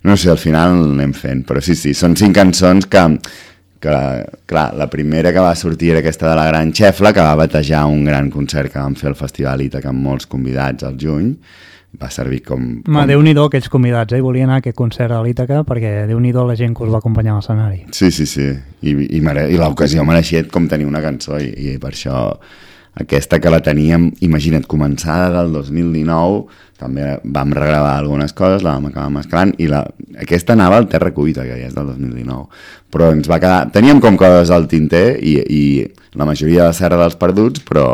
no 0.02 0.16
sé, 0.18 0.32
al 0.32 0.38
final 0.40 0.80
anem 0.82 1.12
fent, 1.14 1.44
però 1.46 1.60
sí, 1.62 1.76
sí, 1.78 1.92
són 1.94 2.16
cinc 2.18 2.34
cançons 2.34 2.88
que, 2.90 3.02
que, 3.82 3.96
clar, 4.46 4.70
la 4.78 4.86
primera 4.90 5.32
que 5.34 5.42
va 5.42 5.56
sortir 5.58 5.90
era 5.90 6.00
aquesta 6.00 6.30
de 6.30 6.38
la 6.38 6.46
Gran 6.46 6.72
Xefla, 6.72 7.12
que 7.12 7.24
va 7.26 7.34
batejar 7.34 7.84
un 7.90 8.06
gran 8.06 8.30
concert 8.30 8.72
que 8.72 8.78
vam 8.78 8.94
fer 8.94 9.10
al 9.10 9.18
Festival 9.18 9.64
Ítaca 9.66 9.90
amb 9.90 10.06
molts 10.06 10.28
convidats 10.30 10.86
al 10.86 10.96
juny, 11.00 11.32
va 12.00 12.08
servir 12.14 12.40
com... 12.46 12.62
Ma, 12.86 13.02
com... 13.02 13.10
Déu-n'hi-do 13.10 13.48
aquells 13.50 13.68
convidats, 13.72 14.14
eh? 14.16 14.22
Volia 14.24 14.46
anar 14.46 14.60
a 14.60 14.62
aquest 14.62 14.78
concert 14.78 15.12
a 15.12 15.20
l'Ítaca 15.26 15.60
perquè 15.68 16.06
Déu-n'hi-do 16.08 16.46
la 16.48 16.56
gent 16.56 16.76
que 16.78 16.86
us 16.86 16.92
va 16.92 17.02
acompanyar 17.02 17.34
a 17.34 17.40
l'escenari. 17.40 17.82
Sí, 17.92 18.10
sí, 18.14 18.26
sí. 18.30 18.48
I, 18.80 18.94
i, 19.18 19.20
mere... 19.20 19.48
i 19.52 19.58
l'ocasió 19.60 20.06
mereixia 20.06 20.46
com 20.48 20.70
tenir 20.70 20.88
una 20.88 21.02
cançó 21.04 21.42
i, 21.42 21.50
i 21.50 21.76
per 21.82 21.92
això 21.92 22.22
aquesta 23.00 23.38
que 23.40 23.50
la 23.52 23.62
teníem, 23.64 24.10
imagina't, 24.20 24.66
començada 24.68 25.30
del 25.38 25.54
2019, 25.54 26.42
també 26.82 27.06
vam 27.24 27.54
regravar 27.56 27.94
algunes 27.96 28.34
coses, 28.36 28.64
la 28.64 28.74
vam 28.76 28.90
acabar 28.90 29.08
mesclant, 29.14 29.54
i 29.62 29.68
la... 29.70 29.84
aquesta 30.20 30.56
anava 30.56 30.80
al 30.80 30.90
Terra 30.92 31.12
Cuita, 31.14 31.46
que 31.46 31.56
ja 31.56 31.70
és 31.70 31.76
del 31.76 31.88
2019. 31.94 32.48
Però 32.92 33.12
ens 33.14 33.30
va 33.30 33.40
quedar... 33.40 33.70
Teníem 33.72 34.02
com 34.04 34.18
coses 34.20 34.52
al 34.52 34.68
tinter 34.68 35.16
i, 35.22 35.38
i 35.40 35.62
la 36.18 36.28
majoria 36.28 36.66
de 36.66 36.68
la 36.72 36.76
Serra 36.76 37.00
dels 37.00 37.16
Perduts, 37.16 37.64
però, 37.64 37.86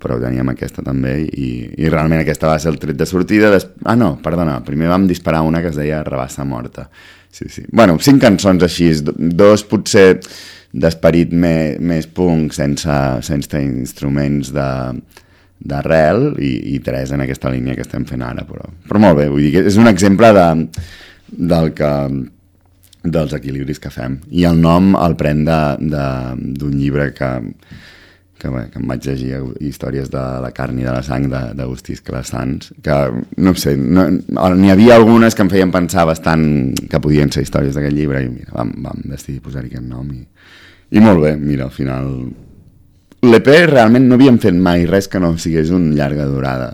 però 0.00 0.16
teníem 0.20 0.48
aquesta 0.52 0.82
també 0.86 1.18
i, 1.28 1.50
i 1.78 1.88
realment 1.92 2.22
aquesta 2.22 2.48
va 2.50 2.58
ser 2.58 2.72
el 2.72 2.78
tret 2.82 2.96
de 2.98 3.06
sortida. 3.06 3.50
Des... 3.52 3.66
ah 3.84 3.96
no, 3.98 4.14
perdona, 4.22 4.58
primer 4.66 4.88
vam 4.90 5.06
disparar 5.08 5.42
una 5.46 5.60
que 5.62 5.70
es 5.72 5.78
deia 5.78 6.02
Rabassa 6.06 6.44
Morta. 6.44 6.88
Sí, 7.30 7.46
sí. 7.48 7.62
bueno, 7.70 7.98
cinc 8.02 8.22
cançons 8.24 8.64
així 8.66 8.88
do- 9.06 9.14
dos 9.14 9.62
potser 9.68 10.18
d'esperit 10.72 11.30
me, 11.34 11.76
més 11.78 12.08
punk 12.10 12.54
sense, 12.54 12.96
sense 13.26 13.60
instruments 13.62 14.50
de 14.54 14.68
d'arrel 15.60 16.30
i, 16.40 16.74
i 16.74 16.78
tres 16.80 17.10
en 17.12 17.20
aquesta 17.20 17.50
línia 17.52 17.74
que 17.76 17.84
estem 17.84 18.06
fent 18.08 18.22
ara 18.24 18.46
però, 18.48 18.64
però 18.88 19.00
molt 19.02 19.18
bé, 19.18 19.26
vull 19.28 19.44
dir 19.44 19.66
és 19.68 19.76
un 19.76 19.90
exemple 19.90 20.30
de, 20.32 20.46
del 21.52 21.74
que 21.76 21.90
dels 23.04 23.32
equilibris 23.36 23.78
que 23.80 23.92
fem. 23.92 24.18
I 24.32 24.46
el 24.48 24.58
nom 24.60 24.94
el 24.96 25.14
pren 25.20 25.44
d'un 25.44 26.74
llibre 26.76 27.10
que, 27.16 27.28
que, 28.40 28.48
que 28.72 28.80
em 28.80 28.86
vaig 28.88 29.04
llegir 29.06 29.38
històries 29.68 30.08
de 30.10 30.22
la 30.42 30.50
carn 30.56 30.78
i 30.80 30.86
de 30.86 30.94
la 30.96 31.02
sang 31.06 31.28
de- 31.30 31.52
d'Agustí 31.58 31.92
Esclassans, 31.98 32.72
que 32.82 32.96
no 33.36 33.54
sé, 33.54 33.76
no, 33.76 34.06
n'hi 34.56 34.72
havia 34.72 34.96
algunes 34.96 35.36
que 35.36 35.44
em 35.46 35.50
feien 35.52 35.70
pensar 35.74 36.06
bastant 36.08 36.46
que 36.90 37.00
podien 37.04 37.30
ser 37.32 37.44
històries 37.46 37.76
d'aquest 37.76 37.94
llibre 37.96 38.24
i 38.24 38.30
mira, 38.32 38.50
vam, 38.56 38.72
vam 38.82 39.04
decidir 39.12 39.42
posar-hi 39.44 39.70
aquest 39.74 39.86
nom 39.86 40.08
i, 40.16 40.24
i 40.96 41.04
molt 41.04 41.20
bé, 41.22 41.36
mira, 41.38 41.68
al 41.68 41.74
final 41.76 42.08
l'EP 43.22 43.48
realment 43.68 44.06
no 44.08 44.16
havíem 44.16 44.38
fet 44.40 44.56
mai 44.56 44.86
res 44.88 45.06
que 45.12 45.20
no 45.20 45.34
sigués 45.38 45.68
un 45.76 45.90
llarga 45.94 46.24
durada 46.24 46.70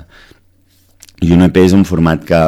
i 1.26 1.32
un 1.34 1.42
EP 1.42 1.56
és 1.64 1.72
un 1.74 1.82
format 1.88 2.22
que 2.28 2.40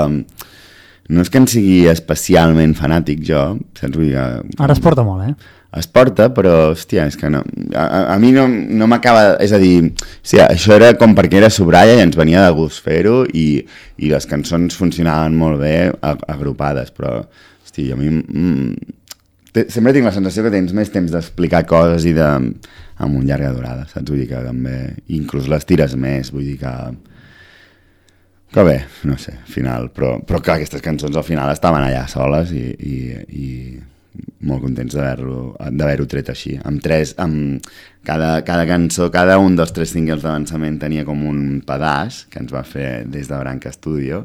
no 1.08 1.22
és 1.24 1.30
que 1.32 1.40
en 1.40 1.46
sigui 1.48 1.86
especialment 1.90 2.74
fanàtic 2.78 3.22
jo, 3.24 3.42
saps? 3.74 3.96
Dir 3.96 4.10
que 4.12 4.24
Ara 4.60 4.74
es 4.76 4.82
porta 4.84 5.02
molt, 5.06 5.24
eh? 5.30 5.54
Es 5.78 5.88
porta, 5.90 6.28
però, 6.34 6.70
hòstia, 6.72 7.06
és 7.10 7.16
que 7.18 7.30
no, 7.32 7.40
a, 7.74 7.86
a- 8.14 8.18
mi 8.22 8.32
no, 8.34 8.46
no 8.48 8.88
m'acaba... 8.90 9.36
És 9.44 9.52
a 9.54 9.60
dir, 9.62 9.90
hòstia, 10.22 10.48
això 10.52 10.74
era 10.76 10.92
com 11.00 11.14
perquè 11.16 11.40
era 11.40 11.50
sobralla 11.54 11.96
i 11.98 12.04
ens 12.04 12.18
venia 12.18 12.44
de 12.46 12.52
gust 12.56 12.82
fer-ho 12.84 13.22
i, 13.32 13.48
i 13.98 14.12
les 14.12 14.26
cançons 14.30 14.76
funcionaven 14.78 15.36
molt 15.38 15.60
bé 15.62 15.74
agrupades, 16.28 16.92
però, 16.94 17.20
hòstia, 17.64 17.96
a 17.96 18.00
mi... 18.00 18.12
Mm, 18.18 18.94
sempre 19.72 19.90
tinc 19.96 20.06
la 20.06 20.14
sensació 20.14 20.44
que 20.44 20.52
tens 20.54 20.74
més 20.76 20.90
temps 20.94 21.10
d'explicar 21.10 21.64
coses 21.66 22.04
i 22.06 22.12
de... 22.16 22.26
amb 22.98 23.14
un 23.18 23.26
llarga 23.26 23.52
durada, 23.54 23.86
saps? 23.90 24.10
Vull 24.10 24.22
dir 24.24 24.28
que 24.30 24.42
també... 24.44 24.78
Inclús 25.14 25.48
les 25.50 25.64
tires 25.66 25.94
més, 25.98 26.32
vull 26.34 26.46
dir 26.46 26.58
que... 26.62 26.74
Que 28.48 28.62
bé, 28.64 28.78
no 29.04 29.18
sé, 29.20 29.34
al 29.44 29.52
final, 29.52 29.90
però, 29.92 30.14
però 30.24 30.38
clar, 30.40 30.54
aquestes 30.56 30.80
cançons 30.80 31.16
al 31.20 31.24
final 31.26 31.50
estaven 31.52 31.84
allà 31.84 32.06
soles 32.08 32.48
i, 32.56 32.62
i, 32.80 32.94
i 33.28 33.48
molt 34.48 34.62
contents 34.66 34.94
d'haver-ho 34.94 35.40
d'haver 35.74 36.06
tret 36.10 36.30
així. 36.32 36.56
Amb 36.64 36.82
tres, 36.84 37.14
amb 37.18 37.64
cada, 38.06 38.44
cada 38.46 38.66
cançó, 38.68 39.10
cada 39.14 39.38
un 39.42 39.56
dels 39.58 39.74
tres 39.76 39.94
singles 39.94 40.22
d'avançament 40.22 40.78
tenia 40.80 41.06
com 41.08 41.24
un 41.26 41.60
pedaç 41.66 42.24
que 42.30 42.42
ens 42.42 42.54
va 42.54 42.64
fer 42.66 43.04
des 43.10 43.28
de 43.30 43.40
Branca 43.40 43.72
Studio 43.74 44.24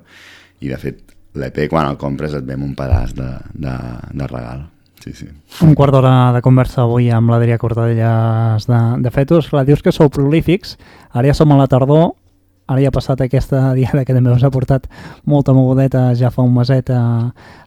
i 0.63 0.71
de 0.71 0.79
fet 0.79 1.01
l'EP 1.39 1.65
quan 1.71 1.89
el 1.89 1.97
compres 1.97 2.35
et 2.37 2.45
ve 2.45 2.55
un 2.55 2.75
pedaç 2.77 3.15
de, 3.17 3.31
de, 3.53 3.75
de 4.13 4.29
regal. 4.29 4.67
Sí, 5.03 5.11
sí. 5.17 5.27
Un 5.65 5.73
quart 5.75 5.91
d'hora 5.91 6.31
de 6.31 6.39
conversa 6.45 6.85
avui 6.85 7.09
amb 7.11 7.33
l'Adrià 7.33 7.57
Cortadellas 7.59 8.67
de, 8.69 8.81
de 9.03 9.11
Fetus. 9.11 9.49
Clar, 9.51 9.65
dius 9.67 9.83
que 9.83 9.91
sou 9.91 10.07
prolífics, 10.13 10.77
ara 11.11 11.27
ja 11.27 11.35
som 11.35 11.51
a 11.51 11.57
la 11.59 11.67
tardor, 11.67 12.13
ara 12.67 12.81
ja 12.81 12.91
ha 12.91 12.95
passat 12.95 13.21
aquesta 13.25 13.73
diada 13.77 14.05
que 14.05 14.15
també 14.15 14.31
us 14.33 14.43
ha 14.43 14.51
portat 14.53 14.87
molta 15.25 15.55
mogudeta 15.55 16.11
ja 16.15 16.31
fa 16.31 16.45
un 16.45 16.53
meset 16.55 16.89
eh, 16.89 16.99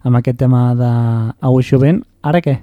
amb 0.03 0.21
aquest 0.21 0.41
tema 0.41 0.71
d'Auix 0.79 1.69
Jovent. 1.73 2.03
Ara 2.26 2.41
què? 2.43 2.59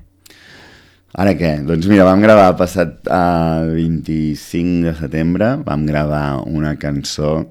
Ara 1.13 1.35
què? 1.37 1.59
Doncs 1.61 1.85
mira, 1.85 2.07
vam 2.07 2.23
gravar 2.25 2.47
el 2.49 2.55
passat 2.57 3.05
uh, 3.05 3.69
25 3.69 4.87
de 4.87 4.93
setembre, 4.97 5.51
vam 5.61 5.83
gravar 5.85 6.39
una 6.49 6.73
cançó 6.81 7.43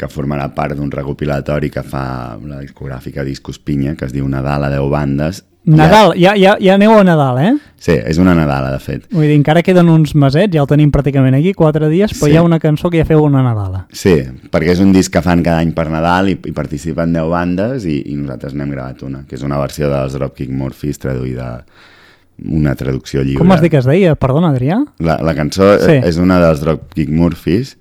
que 0.00 0.08
formarà 0.08 0.46
part 0.56 0.78
d'un 0.78 0.88
recopilatori 0.88 1.68
que 1.68 1.84
fa 1.84 2.38
la 2.40 2.62
discogràfica 2.62 3.26
Discos 3.26 3.60
Pinya, 3.60 3.92
que 3.92 4.08
es 4.08 4.16
diu 4.16 4.24
Nadal 4.24 4.64
a 4.64 4.72
10 4.72 4.88
bandes. 4.88 5.42
Nadal, 5.64 6.14
ja, 6.16 6.32
ja, 6.40 6.54
ja 6.58 6.74
aneu 6.74 6.94
a 6.98 7.02
Nadal, 7.04 7.38
eh? 7.44 7.50
Sí, 7.76 7.92
és 7.92 8.16
una 8.18 8.32
Nadala, 8.34 8.70
de 8.72 8.78
fet. 8.80 9.02
Vull 9.12 9.26
dir, 9.28 9.34
encara 9.36 9.60
queden 9.62 9.90
uns 9.92 10.14
mesets, 10.16 10.54
ja 10.54 10.62
el 10.62 10.68
tenim 10.70 10.88
pràcticament 10.90 11.36
aquí, 11.36 11.52
quatre 11.54 11.88
dies, 11.92 12.14
però 12.16 12.26
Sí. 12.26 12.32
hi 12.32 12.36
ha 12.38 12.42
una 12.42 12.58
cançó 12.58 12.88
que 12.90 12.98
ja 12.98 13.04
feu 13.04 13.22
una 13.22 13.42
Nadala. 13.44 13.86
Sí, 13.92 14.14
perquè 14.50 14.72
és 14.72 14.80
un 14.80 14.92
disc 14.92 15.12
que 15.12 15.20
fan 15.22 15.42
cada 15.44 15.60
any 15.60 15.72
per 15.76 15.88
Nadal 15.92 16.30
i, 16.32 16.38
i 16.48 16.52
participen 16.56 17.12
10 17.12 17.28
bandes 17.28 17.84
i, 17.84 18.00
i 18.10 18.16
nosaltres 18.16 18.54
n'hem 18.56 18.70
gravat 18.72 19.02
una, 19.02 19.24
que 19.28 19.36
és 19.36 19.42
una 19.44 19.58
versió 19.60 19.90
dels 19.92 20.16
Dropkick 20.16 20.50
Murphys 20.50 20.98
traduïda 20.98 21.64
una 22.48 22.74
traducció 22.74 23.20
lliure. 23.22 23.38
Com 23.38 23.52
has 23.52 23.60
dit 23.60 23.70
que 23.70 23.78
es 23.82 23.84
deia? 23.84 24.14
Perdona, 24.16 24.48
Adrià? 24.54 24.80
La, 24.98 25.18
la 25.22 25.34
cançó 25.36 25.74
Sí. 25.78 25.84
sí. 25.92 26.00
és 26.08 26.16
una 26.16 26.40
dels 26.40 26.60
Dropkick 26.64 27.10
Murphys 27.12 27.76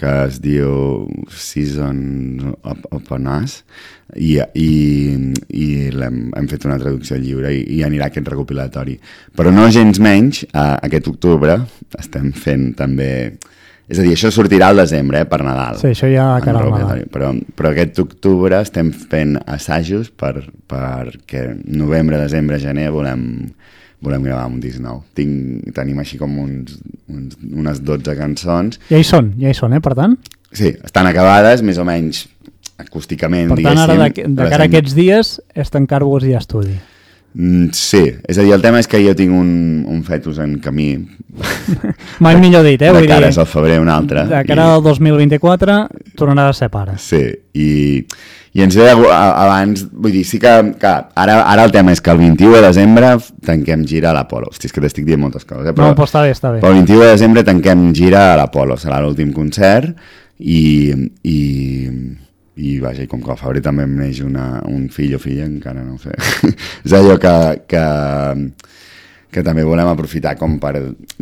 que 0.00 0.12
es 0.26 0.38
diu 0.40 1.04
Season 1.28 2.54
Up, 2.64 2.86
Upon 2.88 3.28
Us 3.28 3.60
i, 4.16 4.38
i, 4.56 4.70
i 5.52 5.66
l'hem 5.92 6.30
hem 6.36 6.48
fet 6.50 6.64
una 6.68 6.78
traducció 6.80 7.18
lliure 7.20 7.52
i, 7.52 7.62
i 7.76 7.82
anirà 7.86 8.08
a 8.08 8.12
aquest 8.12 8.30
recopilatori. 8.32 8.96
Però 9.36 9.52
no 9.54 9.68
gens 9.72 10.00
menys, 10.02 10.44
a, 10.52 10.80
aquest 10.88 11.10
octubre 11.12 11.60
estem 11.98 12.32
fent 12.32 12.70
també... 12.80 13.10
És 13.90 13.98
a 13.98 14.04
dir, 14.06 14.12
això 14.14 14.30
sortirà 14.30 14.68
al 14.70 14.78
desembre, 14.78 15.24
eh, 15.24 15.26
per 15.26 15.40
Nadal. 15.42 15.80
Sí, 15.80 15.88
això 15.90 16.06
ja 16.06 16.28
cara 16.44 16.60
al. 16.62 16.70
Nadal. 16.70 17.00
Però, 17.10 17.32
però 17.58 17.72
aquest 17.72 17.98
octubre 17.98 18.60
estem 18.62 18.92
fent 18.94 19.34
assajos 19.50 20.12
per, 20.14 20.44
perquè 20.70 21.48
novembre, 21.66 22.20
desembre, 22.22 22.60
gener 22.62 22.86
volem, 22.94 23.24
volem 24.02 24.22
gravar 24.24 24.46
un 24.48 24.60
disc 24.60 24.80
nou. 24.80 25.02
Tinc, 25.14 25.70
tenim 25.76 25.98
així 26.02 26.18
com 26.20 26.38
uns, 26.42 26.78
uns, 27.08 27.36
unes 27.52 27.80
12 27.84 28.16
cançons. 28.18 28.80
Ja 28.90 28.98
hi 29.00 29.04
són, 29.06 29.34
ja 29.40 29.50
hi 29.52 29.56
són, 29.56 29.74
eh? 29.76 29.80
Per 29.84 29.94
tant, 29.98 30.16
Sí, 30.50 30.72
estan 30.82 31.06
acabades, 31.06 31.60
més 31.62 31.78
o 31.78 31.84
menys 31.86 32.24
acústicament, 32.80 33.52
per 33.52 33.62
tant 33.62 33.78
ara 33.84 33.94
de, 34.00 34.24
de 34.26 34.46
cara 34.50 34.64
a 34.64 34.70
aquests 34.70 34.96
dies 34.96 35.36
és 35.54 35.70
tancar-vos 35.70 36.24
i 36.26 36.32
estudi. 36.34 36.74
Mm, 37.38 37.68
sí, 37.76 38.00
és 38.26 38.40
a 38.40 38.42
dir, 38.42 38.50
el 38.56 38.64
tema 38.64 38.80
és 38.82 38.88
que 38.90 38.98
jo 39.04 39.12
tinc 39.14 39.30
un, 39.36 39.84
un 39.86 40.00
fetus 40.02 40.40
en 40.42 40.56
camí. 40.64 40.88
Mai 42.24 42.40
millor 42.42 42.64
dit, 42.66 42.80
eh? 42.82 42.88
de 42.90 42.96
Vull 42.96 43.06
cara 43.06 43.28
dir, 43.30 43.38
al 43.38 43.46
febrer 43.46 43.78
un 43.78 43.92
altre. 43.92 44.24
de 44.26 44.42
cara 44.48 44.66
al 44.74 44.82
2024 44.82 45.76
tornaràs 46.18 46.56
a 46.56 46.58
ser 46.64 46.70
pare. 46.74 46.96
Sí, 46.98 47.22
i, 47.54 47.70
i 48.52 48.62
ens 48.64 48.74
ve 48.74 48.82
de, 48.88 48.94
a- 49.14 49.44
abans, 49.44 49.84
vull 49.92 50.10
dir, 50.16 50.24
sí 50.26 50.40
que, 50.42 50.50
que 50.80 50.90
ara, 51.14 51.36
ara 51.46 51.64
el 51.68 51.70
tema 51.74 51.92
és 51.94 52.00
que 52.02 52.10
el 52.10 52.18
21 52.18 52.56
de 52.56 52.62
desembre 52.66 53.12
tanquem 53.46 53.84
gira 53.86 54.10
a 54.10 54.14
l'Apolo. 54.16 54.48
Hosti, 54.50 54.66
és 54.66 54.74
que 54.74 54.82
t'estic 54.82 55.06
dient 55.06 55.20
moltes 55.22 55.44
coses, 55.46 55.68
eh? 55.70 55.74
No, 55.76 55.92
però 55.94 56.08
està 56.08 56.24
bé, 56.26 56.32
està 56.34 56.50
bé. 56.54 56.58
Però 56.64 56.72
el 56.74 56.80
21 56.82 57.04
de 57.04 57.12
desembre 57.12 57.44
tanquem 57.46 57.92
gira 57.94 58.24
a 58.32 58.40
l'Apolo, 58.40 58.74
serà 58.80 58.98
l'últim 59.04 59.30
concert 59.36 59.92
i, 60.40 60.90
i, 61.22 61.38
i 62.60 62.74
vaja, 62.82 63.04
i 63.04 63.10
com 63.10 63.22
que 63.22 63.30
al 63.32 63.38
febrer 63.40 63.62
també 63.64 63.86
em 63.86 63.94
neix 64.00 64.18
una, 64.26 64.48
un 64.66 64.88
fill 64.92 65.14
o 65.14 65.22
filla, 65.22 65.46
encara 65.46 65.84
no 65.84 65.94
ho 65.94 66.02
sé. 66.02 66.16
és 66.84 66.96
allò 66.98 67.14
que, 67.22 67.36
que, 67.70 67.84
que 69.30 69.44
també 69.46 69.62
volem 69.62 69.86
aprofitar 69.86 70.32
com 70.38 70.56
per 70.58 70.72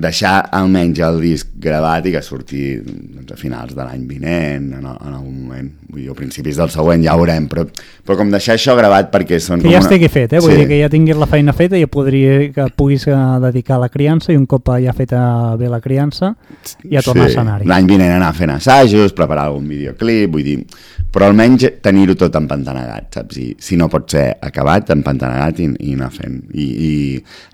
deixar 0.00 0.38
almenys 0.56 1.00
el 1.04 1.18
disc 1.20 1.50
gravat 1.60 2.06
i 2.08 2.12
que 2.14 2.22
surti 2.24 2.62
doncs, 2.80 3.32
a 3.34 3.36
finals 3.36 3.74
de 3.76 3.84
l'any 3.84 4.06
vinent, 4.08 4.70
en, 4.78 4.86
en 4.86 5.12
algun 5.12 5.34
moment. 5.44 5.68
Vull 5.90 6.02
dir, 6.02 6.10
a 6.12 6.16
principis 6.16 6.56
del 6.56 6.70
següent 6.72 7.04
ja 7.04 7.14
ho 7.16 7.20
veurem, 7.20 7.46
però, 7.52 7.66
però 8.04 8.16
com 8.20 8.30
deixar 8.32 8.56
això 8.56 8.74
gravat 8.78 9.10
perquè 9.12 9.38
són... 9.44 9.60
Que 9.60 9.68
ja 9.72 9.82
una- 9.82 9.86
estigui 9.88 10.08
fet, 10.12 10.32
eh? 10.32 10.40
Vull 10.40 10.54
Sí. 10.54 10.62
dir 10.62 10.68
que 10.70 10.80
ja 10.80 10.88
tinguis 10.92 11.16
la 11.20 11.28
feina 11.28 11.52
feta 11.52 11.76
i 11.76 11.84
ja 11.84 11.90
podria, 11.92 12.38
que 12.54 12.68
puguis 12.76 13.04
eh, 13.08 13.16
dedicar 13.44 13.76
a 13.76 13.82
la 13.84 13.90
criança 13.92 14.32
i 14.32 14.40
un 14.40 14.46
cop 14.48 14.72
ja 14.80 14.92
feta 14.96 15.22
bé 15.60 15.68
la 15.68 15.80
criança 15.84 16.32
ja 16.88 17.02
tornar 17.04 17.26
a 17.28 17.32
escenari. 17.34 17.68
L'any 17.68 17.86
vinent 17.92 18.14
anar 18.16 18.32
fent 18.36 18.50
assajos, 18.56 19.12
preparar 19.12 19.50
algun 19.50 19.68
videoclip, 19.68 20.32
vull 20.32 20.48
dir... 20.48 20.58
Però 21.08 21.24
almenys 21.24 21.62
tenir-ho 21.80 22.12
tot 22.20 22.34
empantanegat, 22.36 23.06
saps? 23.16 23.38
I, 23.40 23.46
si 23.64 23.78
no 23.80 23.86
pot 23.88 24.10
ser 24.12 24.26
acabat, 24.44 24.90
empantanegat 24.92 25.62
i, 25.64 25.68
i 25.88 25.94
anar 25.96 26.10
fent. 26.12 26.34
I, 26.52 26.66
I 26.68 26.90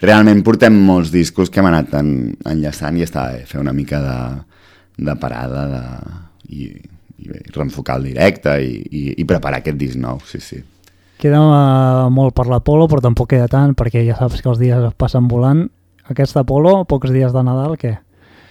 realment 0.02 0.42
portem 0.44 0.76
molts 0.86 1.12
discos 1.14 1.50
que 1.50 1.62
hem 1.62 1.68
anat 1.70 1.94
en, 1.98 2.10
enllaçant 2.50 2.98
i 2.98 3.04
està 3.06 3.28
bé 3.32 3.44
fer 3.48 3.60
una 3.62 3.74
mica 3.76 4.00
de, 4.02 4.18
de 5.08 5.16
parada 5.20 5.64
de, 5.70 5.82
i, 6.50 6.68
i 7.24 7.30
bé, 7.30 7.42
reenfocar 7.54 7.98
el 8.00 8.10
directe 8.12 8.58
i, 8.62 8.76
i, 8.84 9.04
i 9.18 9.26
preparar 9.28 9.62
aquest 9.62 9.80
disc 9.80 10.00
nou, 10.00 10.20
sí, 10.28 10.42
sí. 10.44 10.60
Queda 11.20 11.40
eh, 11.40 12.10
molt 12.12 12.34
per 12.36 12.48
l'Apolo, 12.50 12.88
però 12.90 13.00
tampoc 13.04 13.30
queda 13.32 13.48
tant, 13.48 13.72
perquè 13.78 14.04
ja 14.06 14.18
saps 14.18 14.42
que 14.42 14.50
els 14.50 14.60
dies 14.60 14.90
es 14.90 14.96
passen 14.98 15.30
volant. 15.30 15.66
Aquesta 16.10 16.42
Apolo, 16.42 16.82
pocs 16.90 17.14
dies 17.14 17.32
de 17.32 17.42
Nadal, 17.46 17.78
què? 17.80 17.96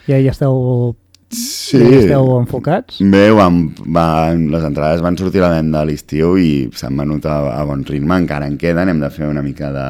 Ja 0.08 0.18
hi 0.20 0.28
esteu, 0.32 0.96
Sí, 1.34 1.80
ja 1.80 1.88
hi 1.88 1.98
esteu 2.04 2.28
enfocats? 2.38 3.00
Bé, 3.14 3.24
van, 3.34 3.64
van, 3.96 4.48
les 4.54 4.66
entrades 4.68 5.02
van 5.02 5.18
sortir 5.18 5.42
a 5.42 5.48
la 5.48 5.56
venda 5.56 5.82
a 5.82 5.88
l'estiu 5.90 6.36
i 6.38 6.68
s'han 6.78 7.00
venut 7.00 7.26
a, 7.26 7.40
a 7.56 7.64
bon 7.66 7.82
ritme, 7.88 8.20
encara 8.22 8.50
en 8.50 8.60
queden, 8.62 8.92
hem 8.92 9.02
de 9.02 9.10
fer 9.14 9.26
una 9.30 9.42
mica 9.46 9.72
de 9.74 9.88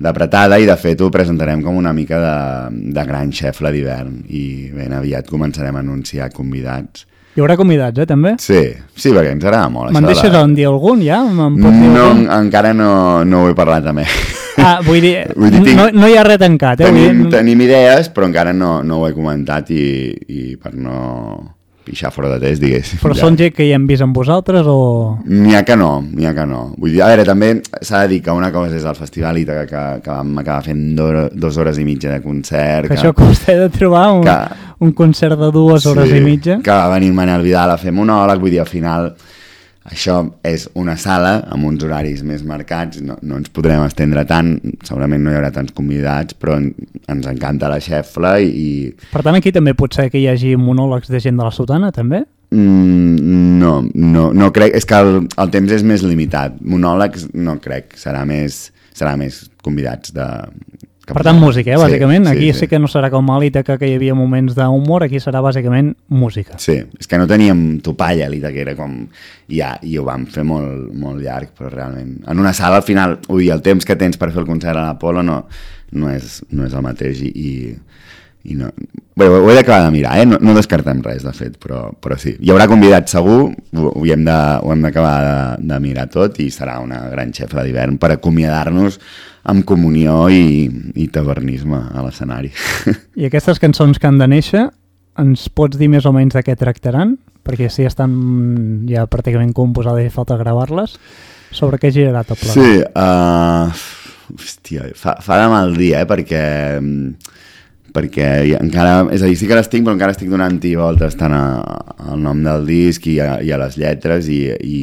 d'apretada 0.00 0.56
i 0.58 0.64
de 0.66 0.76
fet 0.80 1.00
ho 1.04 1.10
presentarem 1.12 1.60
com 1.62 1.76
una 1.76 1.92
mica 1.92 2.18
de, 2.22 2.34
de 2.96 3.04
gran 3.04 3.30
xefla 3.36 3.70
d'hivern 3.74 4.22
i 4.32 4.70
ben 4.74 4.94
aviat 4.96 5.28
començarem 5.28 5.76
a 5.76 5.82
anunciar 5.84 6.30
convidats. 6.32 7.06
Hi 7.36 7.40
haurà 7.44 7.54
convidats, 7.56 8.00
eh, 8.02 8.06
també? 8.10 8.32
Sí, 8.42 8.58
sí, 8.96 9.12
perquè 9.14 9.30
ens 9.36 9.44
agrada 9.44 9.68
molt. 9.70 9.92
Me'n 9.94 10.08
deixes 10.08 10.32
la- 10.32 10.40
en 10.42 10.54
dir 10.56 10.66
algun, 10.66 11.02
ja? 11.04 11.20
Pots 11.22 11.60
dir 11.78 11.90
No, 11.92 12.06
algun? 12.08 12.24
encara 12.40 12.72
no, 12.74 13.24
no 13.24 13.44
ho 13.44 13.50
he 13.52 13.54
parlat 13.54 13.86
amb 13.86 14.00
ell. 14.02 14.16
Ah, 14.58 14.80
vull 14.84 15.00
dir, 15.00 15.12
Vull 15.36 15.50
dir, 15.54 15.60
tinc- 15.62 15.76
no, 15.78 15.86
no 15.94 16.08
hi 16.10 16.16
ha 16.18 16.24
res 16.26 16.40
tancat, 16.42 16.80
eh? 16.80 16.88
Tenim, 16.90 17.22
dir, 17.28 17.30
tenim 17.36 17.60
idees, 17.68 18.10
però 18.10 18.26
encara 18.26 18.52
no, 18.52 18.82
no 18.82 18.98
ho 18.98 19.06
he 19.08 19.14
comentat 19.14 19.70
i, 19.70 19.84
i 20.26 20.56
per 20.60 20.74
no 20.74 20.96
pixar 21.90 22.12
fora 22.14 22.30
de 22.36 22.38
test, 22.46 22.62
diguéssim. 22.62 23.00
però 23.02 23.16
ja. 23.16 23.24
són 23.26 23.36
gent 23.40 23.52
que 23.56 23.66
hi 23.66 23.74
hem 23.76 23.88
vist 23.90 24.06
amb 24.06 24.16
vosaltres 24.16 24.68
o... 24.70 24.78
N'hi 25.26 25.56
ha 25.58 25.64
que 25.66 25.76
no, 25.76 25.90
n'hi 26.06 26.28
ha 26.30 26.34
que 26.36 26.46
no. 26.48 26.62
Vull 26.78 26.94
dir, 26.94 27.02
a 27.04 27.10
veure, 27.10 27.26
també 27.28 27.52
s'ha 27.82 28.04
de 28.04 28.14
dir 28.14 28.22
que 28.24 28.34
una 28.36 28.52
cosa 28.54 28.78
és 28.78 28.86
el 28.86 28.98
festival 28.98 29.42
i 29.42 29.44
que, 29.48 29.58
que, 29.70 29.84
que 30.04 30.10
vam 30.14 30.38
acabar 30.44 30.62
fent 30.70 30.84
do, 30.98 31.10
dues 31.34 31.58
hores 31.60 31.80
i 31.82 31.86
mitja 31.88 32.14
de 32.14 32.22
concert. 32.24 32.88
Que 32.88 32.98
això 32.98 33.12
costa 33.16 33.58
de 33.58 33.68
trobar 33.74 34.06
un, 34.14 34.24
que- 34.24 34.70
un 34.86 34.94
concert 34.96 35.38
de 35.40 35.50
dues 35.52 35.84
hores 35.90 36.14
i 36.14 36.22
mitja. 36.24 36.60
Que 36.64 36.72
va 36.72 36.88
venir 36.94 37.12
Manel 37.16 37.44
Vidal 37.44 37.74
a 37.74 37.78
fer 37.80 37.92
monòleg, 37.92 38.40
vull 38.40 38.54
dir, 38.54 38.62
al 38.62 38.70
final 38.70 39.10
això 39.88 40.18
és 40.44 40.66
una 40.76 40.96
sala 41.00 41.38
amb 41.48 41.64
uns 41.68 41.84
horaris 41.86 42.20
més 42.26 42.42
marcats, 42.46 43.00
no, 43.00 43.16
no 43.22 43.38
ens 43.40 43.52
podrem 43.54 43.84
estendre 43.86 44.26
tant, 44.28 44.52
segurament 44.86 45.24
no 45.24 45.32
hi 45.32 45.38
haurà 45.38 45.52
tants 45.54 45.72
convidats, 45.76 46.36
però 46.36 46.58
en, 46.60 46.68
ens 47.08 47.30
encanta 47.30 47.70
la 47.72 47.80
xefla 47.80 48.36
i, 48.44 48.92
Per 49.14 49.24
tant, 49.24 49.38
aquí 49.38 49.54
també 49.56 49.74
pot 49.78 49.96
ser 49.96 50.10
que 50.12 50.20
hi 50.20 50.28
hagi 50.28 50.52
monòlegs 50.60 51.08
de 51.10 51.22
gent 51.22 51.40
de 51.40 51.48
la 51.48 51.54
sotana, 51.54 51.90
també? 51.96 52.24
Mm, 52.50 53.58
no, 53.60 53.72
no, 53.94 54.28
no 54.34 54.50
crec, 54.52 54.74
és 54.76 54.86
que 54.88 54.98
el, 54.98 55.24
el 55.38 55.52
temps 55.54 55.72
és 55.72 55.84
més 55.86 56.02
limitat. 56.02 56.56
Monòlegs 56.60 57.28
no 57.38 57.56
crec, 57.62 57.94
serà 58.00 58.24
més, 58.28 58.66
serà 58.96 59.16
més 59.20 59.44
convidats 59.64 60.14
de... 60.16 60.26
Per 61.16 61.24
tant, 61.26 61.38
música, 61.40 61.72
eh, 61.74 61.78
bàsicament. 61.80 62.26
sí, 62.26 62.32
aquí 62.32 62.52
sí. 62.52 62.58
sí 62.60 62.68
que 62.68 62.78
no 62.78 62.88
serà 62.90 63.10
com 63.10 63.30
a 63.30 63.38
l'Ítaca, 63.42 63.76
que 63.78 63.88
hi 63.88 63.96
havia 63.98 64.14
moments 64.14 64.54
d'humor, 64.54 65.04
aquí 65.06 65.20
serà 65.22 65.42
bàsicament 65.44 65.94
música. 66.08 66.58
Sí, 66.58 66.78
és 66.98 67.10
que 67.10 67.18
no 67.18 67.26
teníem 67.30 67.80
topalla 67.84 68.26
a 68.26 68.32
l'Ita, 68.32 68.52
que 68.54 68.62
era 68.62 68.76
com... 68.78 69.06
Ja, 69.50 69.74
i 69.82 69.96
ho 69.98 70.04
vam 70.06 70.26
fer 70.30 70.44
molt, 70.46 70.92
molt 70.94 71.22
llarg, 71.22 71.50
però 71.58 71.72
realment... 71.72 72.20
En 72.30 72.38
una 72.38 72.52
sala, 72.54 72.78
al 72.80 72.86
final, 72.86 73.18
dir, 73.28 73.50
el 73.52 73.62
temps 73.62 73.84
que 73.84 73.96
tens 73.98 74.16
per 74.20 74.30
fer 74.30 74.44
el 74.44 74.48
concert 74.48 74.76
a 74.78 74.86
l'Apolo 74.88 75.22
no, 75.26 75.42
no, 75.92 76.10
és, 76.14 76.40
no 76.50 76.66
és 76.68 76.74
el 76.74 76.86
mateix 76.86 77.22
i... 77.26 77.32
i 77.34 77.50
i 78.40 78.54
no... 78.56 78.70
Bé, 79.20 79.26
ho 79.28 79.50
he 79.50 79.54
d'acabar 79.54 79.84
de 79.84 79.90
mirar, 79.92 80.14
eh? 80.16 80.24
No, 80.24 80.38
no 80.40 80.54
descartem 80.56 81.02
res, 81.04 81.20
de 81.26 81.32
fet, 81.36 81.58
però, 81.60 81.90
però 82.00 82.16
sí. 82.16 82.32
Hi 82.40 82.52
haurà 82.54 82.64
convidats 82.70 83.12
segur, 83.12 83.50
ho, 83.52 83.90
ho 83.92 84.04
hem 84.08 84.22
de- 84.24 84.76
d'acabar 84.80 85.16
de, 85.26 85.66
de 85.68 85.80
mirar 85.84 86.06
tot 86.08 86.38
i 86.40 86.46
serà 86.48 86.78
una 86.80 87.02
gran 87.12 87.34
xefra 87.36 87.66
d'hivern 87.66 87.98
per 88.00 88.14
acomiadar-nos 88.14 88.96
amb 89.50 89.66
comunió 89.66 90.28
i, 90.32 90.68
i 90.94 91.08
tavernisme 91.12 91.80
a 91.90 92.04
l'escenari. 92.06 92.52
I 93.20 93.28
aquestes 93.28 93.60
cançons 93.62 93.98
que 93.98 94.08
han 94.08 94.20
de 94.20 94.28
néixer, 94.30 94.68
ens 95.20 95.48
pots 95.52 95.78
dir 95.80 95.90
més 95.92 96.06
o 96.06 96.14
menys 96.16 96.36
de 96.38 96.44
què 96.46 96.56
tractaran? 96.58 97.16
Perquè 97.46 97.70
si 97.72 97.86
estan 97.88 98.12
ja 98.88 99.06
pràcticament 99.10 99.52
composades 99.56 100.06
i 100.06 100.12
falta 100.14 100.38
gravar-les, 100.40 100.96
sobre 101.56 101.80
què 101.80 101.90
girarà 101.94 102.22
tot 102.26 102.38
plegat? 102.38 102.54
Sí, 102.54 102.78
uh, 102.84 104.36
hòstia, 104.36 104.90
fa, 104.98 105.16
fa 105.24 105.40
de 105.40 105.48
mal 105.50 105.74
dia, 105.76 106.02
eh, 106.04 106.08
perquè, 106.08 106.42
mm, 106.78 107.32
perquè 107.96 108.28
encara, 108.60 109.08
és 109.14 109.24
a 109.24 109.30
dir, 109.30 109.38
sí 109.40 109.48
que 109.50 109.58
les 109.58 109.70
tinc, 109.72 109.86
però 109.86 109.96
encara 109.96 110.14
estic 110.14 110.30
donant-hi 110.30 110.76
voltes 110.78 111.16
tant 111.18 111.34
a, 111.34 111.44
al 112.12 112.20
nom 112.22 112.44
del 112.44 112.68
disc 112.68 113.08
i 113.10 113.18
a, 113.24 113.40
i 113.42 113.50
a 113.50 113.58
les 113.64 113.80
lletres 113.80 114.30
i, 114.30 114.44
i, 114.62 114.82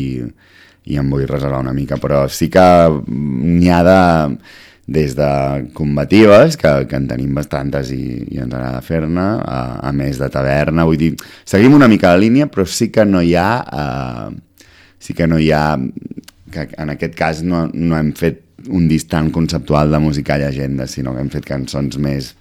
i 0.88 0.97
em 1.00 1.12
vull 1.12 1.28
reservar 1.28 1.60
una 1.63 1.76
mica, 1.76 2.00
però 2.02 2.26
sí 2.32 2.50
que 2.54 2.63
n'hi 3.08 3.69
ha 3.71 3.84
de 3.86 4.00
des 4.88 5.17
de 5.17 5.67
combatives, 5.76 6.56
que, 6.56 6.71
que 6.88 6.95
en 6.95 7.10
tenim 7.10 7.34
bastantes 7.36 7.91
i, 7.91 8.23
i 8.32 8.39
ens 8.39 8.54
agrada 8.56 8.80
fer-ne, 8.82 9.26
a, 9.43 9.60
a 9.84 9.91
més 9.91 10.15
de 10.21 10.30
taverna, 10.32 10.86
vull 10.88 11.00
dir, 11.02 11.12
seguim 11.43 11.76
una 11.76 11.89
mica 11.91 12.13
la 12.13 12.21
línia, 12.23 12.47
però 12.47 12.63
sí 12.65 12.88
que 12.89 13.06
no 13.06 13.21
hi 13.21 13.36
ha... 13.36 13.52
Uh, 13.67 14.43
sí 14.97 15.13
que 15.13 15.28
no 15.28 15.38
hi 15.38 15.52
ha 15.54 15.78
que 16.52 16.63
en 16.80 16.89
aquest 16.89 17.13
cas 17.15 17.43
no, 17.45 17.67
no 17.73 17.97
hem 18.00 18.13
fet 18.17 18.41
un 18.73 18.88
disc 18.89 19.10
tan 19.12 19.30
conceptual 19.32 19.91
de 19.91 20.00
música 20.00 20.36
a 20.36 20.41
llegenda, 20.41 20.88
sinó 20.88 21.13
que 21.13 21.21
hem 21.21 21.32
fet 21.36 21.45
cançons 21.47 22.00
més... 22.02 22.34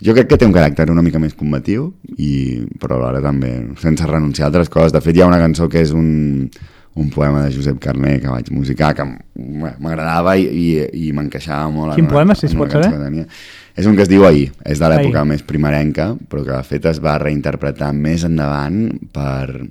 Jo 0.00 0.14
crec 0.16 0.30
que 0.30 0.38
té 0.40 0.46
un 0.48 0.54
caràcter 0.56 0.88
una 0.90 1.04
mica 1.04 1.20
més 1.20 1.34
combatiu, 1.36 1.90
i, 2.16 2.66
però 2.80 2.96
alhora 2.96 3.20
també 3.22 3.52
sense 3.82 4.06
renunciar 4.08 4.46
a 4.46 4.50
altres 4.50 4.70
coses. 4.72 4.94
De 4.96 5.02
fet, 5.04 5.14
hi 5.16 5.22
ha 5.22 5.28
una 5.28 5.40
cançó 5.42 5.68
que 5.68 5.82
és 5.84 5.92
un, 5.92 6.48
un 6.94 7.10
poema 7.10 7.44
de 7.44 7.52
Josep 7.54 7.78
Carné 7.82 8.16
que 8.20 8.30
vaig 8.30 8.50
musicar, 8.50 8.92
que 8.98 9.06
m'agradava 9.06 10.36
i, 10.36 10.46
i, 10.46 10.68
i 11.06 11.12
m'encaixava 11.16 11.70
molt. 11.72 11.94
Quin 11.98 12.10
poema, 12.10 12.34
si 12.34 12.48
es 12.48 12.56
pot 12.58 12.72
saber? 12.74 13.26
És 13.78 13.86
un 13.86 13.94
que 13.96 14.04
es 14.04 14.10
diu 14.10 14.26
Ahir, 14.26 14.50
és 14.66 14.82
de 14.82 14.90
l'època 14.90 15.22
més 15.28 15.44
primerenca, 15.46 16.10
però 16.28 16.42
que 16.44 16.52
de 16.56 16.62
fet 16.66 16.88
es 16.90 16.98
va 17.02 17.18
reinterpretar 17.22 17.92
més 17.96 18.26
endavant 18.26 18.82
per, 19.14 19.70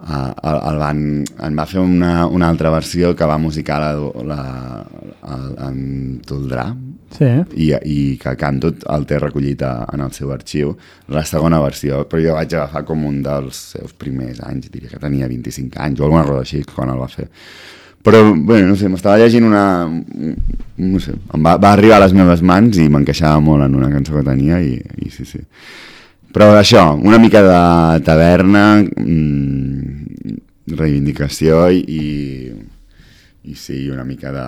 Uh, 0.00 0.32
el, 0.48 0.58
el 0.64 0.78
van, 0.80 1.00
en 1.44 1.58
va 1.58 1.66
fer 1.68 1.82
una, 1.82 2.24
una 2.32 2.48
altra 2.48 2.70
versió 2.72 3.10
que 3.16 3.26
va 3.28 3.36
musicar 3.36 3.80
la, 3.82 3.90
la, 4.24 4.44
el, 5.34 5.50
en 5.66 5.82
Toldrà. 6.24 6.70
Sí, 7.12 7.28
i, 7.58 7.66
i 7.74 7.96
que 8.22 8.32
Cantut 8.40 8.86
el 8.94 9.04
té 9.10 9.18
recollit 9.20 9.60
a, 9.66 9.72
en 9.92 10.00
el 10.06 10.14
seu 10.16 10.32
arxiu. 10.32 10.72
La 11.12 11.24
segona 11.28 11.60
versió, 11.60 12.06
però 12.08 12.22
jo 12.24 12.38
vaig 12.38 12.54
agafar 12.54 12.86
com 12.88 13.04
un 13.04 13.20
dels 13.26 13.60
seus 13.74 13.92
primers 13.92 14.40
anys 14.46 14.70
diria 14.72 14.94
que 14.94 15.02
tenia 15.02 15.28
25 15.28 15.84
anys 15.84 16.00
o 16.00 16.08
alguna 16.08 16.24
cosa 16.30 16.46
així 16.46 16.62
quan 16.70 16.94
el 16.94 17.02
va 17.02 17.10
fer. 17.12 17.28
Però 18.00 18.24
bé, 18.32 18.62
no 18.64 18.78
sé, 18.80 18.88
m'estava 18.88 19.20
llegint 19.20 19.44
una 19.44 19.64
no 19.84 21.04
sé, 21.04 21.12
em 21.12 21.44
va, 21.44 21.58
va 21.60 21.74
arribar 21.74 21.98
a 22.00 22.06
les 22.06 22.16
meves 22.16 22.40
mans 22.40 22.80
i 22.80 22.88
m'encaixava 22.88 23.44
molt 23.44 23.66
en 23.66 23.76
una 23.76 23.92
cançó 23.92 24.16
que 24.16 24.24
tenia 24.24 24.62
i, 24.64 24.78
i 25.04 25.12
sí, 25.12 25.28
sí 25.28 25.44
però 26.34 26.50
això, 26.58 26.92
una 26.96 27.18
mica 27.18 27.42
de 27.44 28.04
taverna, 28.06 28.64
mmm, 28.82 30.36
reivindicació 30.76 31.64
i, 31.74 31.80
i, 33.42 33.54
sí, 33.58 33.88
una 33.90 34.04
mica 34.04 34.30
de, 34.34 34.44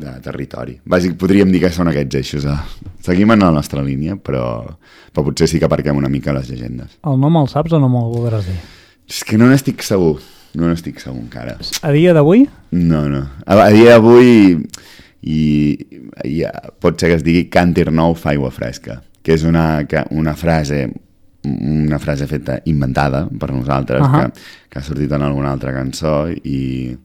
de 0.00 0.14
territori. 0.24 0.78
Bàsic, 0.88 1.16
podríem 1.20 1.52
dir 1.52 1.60
que 1.64 1.72
són 1.74 1.90
aquests 1.92 2.20
eixos. 2.22 2.46
Eh? 2.48 2.92
Seguim 3.04 3.34
en 3.34 3.44
la 3.44 3.52
nostra 3.54 3.84
línia, 3.84 4.16
però, 4.16 4.46
però 5.12 5.26
potser 5.28 5.50
sí 5.50 5.60
que 5.60 5.68
aparquem 5.68 5.98
una 5.98 6.12
mica 6.12 6.34
les 6.36 6.48
llegendes. 6.52 6.96
el 7.04 7.20
nom 7.20 7.42
el 7.42 7.50
saps 7.52 7.76
o 7.76 7.82
no 7.82 7.90
me'l 7.92 8.10
voldràs 8.14 8.48
dir? 8.48 8.58
És 9.06 9.22
que 9.22 9.38
no 9.38 9.50
n'estic 9.50 9.84
segur, 9.86 10.16
no 10.58 10.70
n'estic 10.70 11.02
segur 11.02 11.20
encara. 11.20 11.58
A 11.82 11.92
dia 11.94 12.14
d'avui, 12.16 12.48
No, 12.76 13.06
no. 13.08 13.22
A, 13.46 13.54
a 13.68 13.70
dia 13.70 13.94
d'avui 13.94 14.56
i, 15.22 15.40
i 16.24 16.42
eh, 16.44 16.52
pot 16.82 16.98
ser 16.98 17.12
que 17.12 17.18
es 17.20 17.24
digui 17.26 17.46
càntir 17.52 17.90
nou 17.94 18.16
fa 18.18 18.32
aigua 18.34 18.50
fresca, 18.54 19.00
que 19.22 19.34
és 19.36 19.44
una, 19.46 19.84
una 20.10 20.34
frase 20.38 20.86
una 21.46 21.98
frase 22.02 22.26
feta 22.26 22.60
inventada 22.70 23.26
per 23.28 23.52
nosaltres, 23.52 24.02
uh. 24.02 24.06
-huh. 24.06 24.32
que, 24.32 24.40
que 24.70 24.78
ha 24.78 24.82
sortit 24.82 25.12
en 25.12 25.22
alguna 25.22 25.52
altra 25.52 25.72
cançó 25.72 26.28
i, 26.28 26.96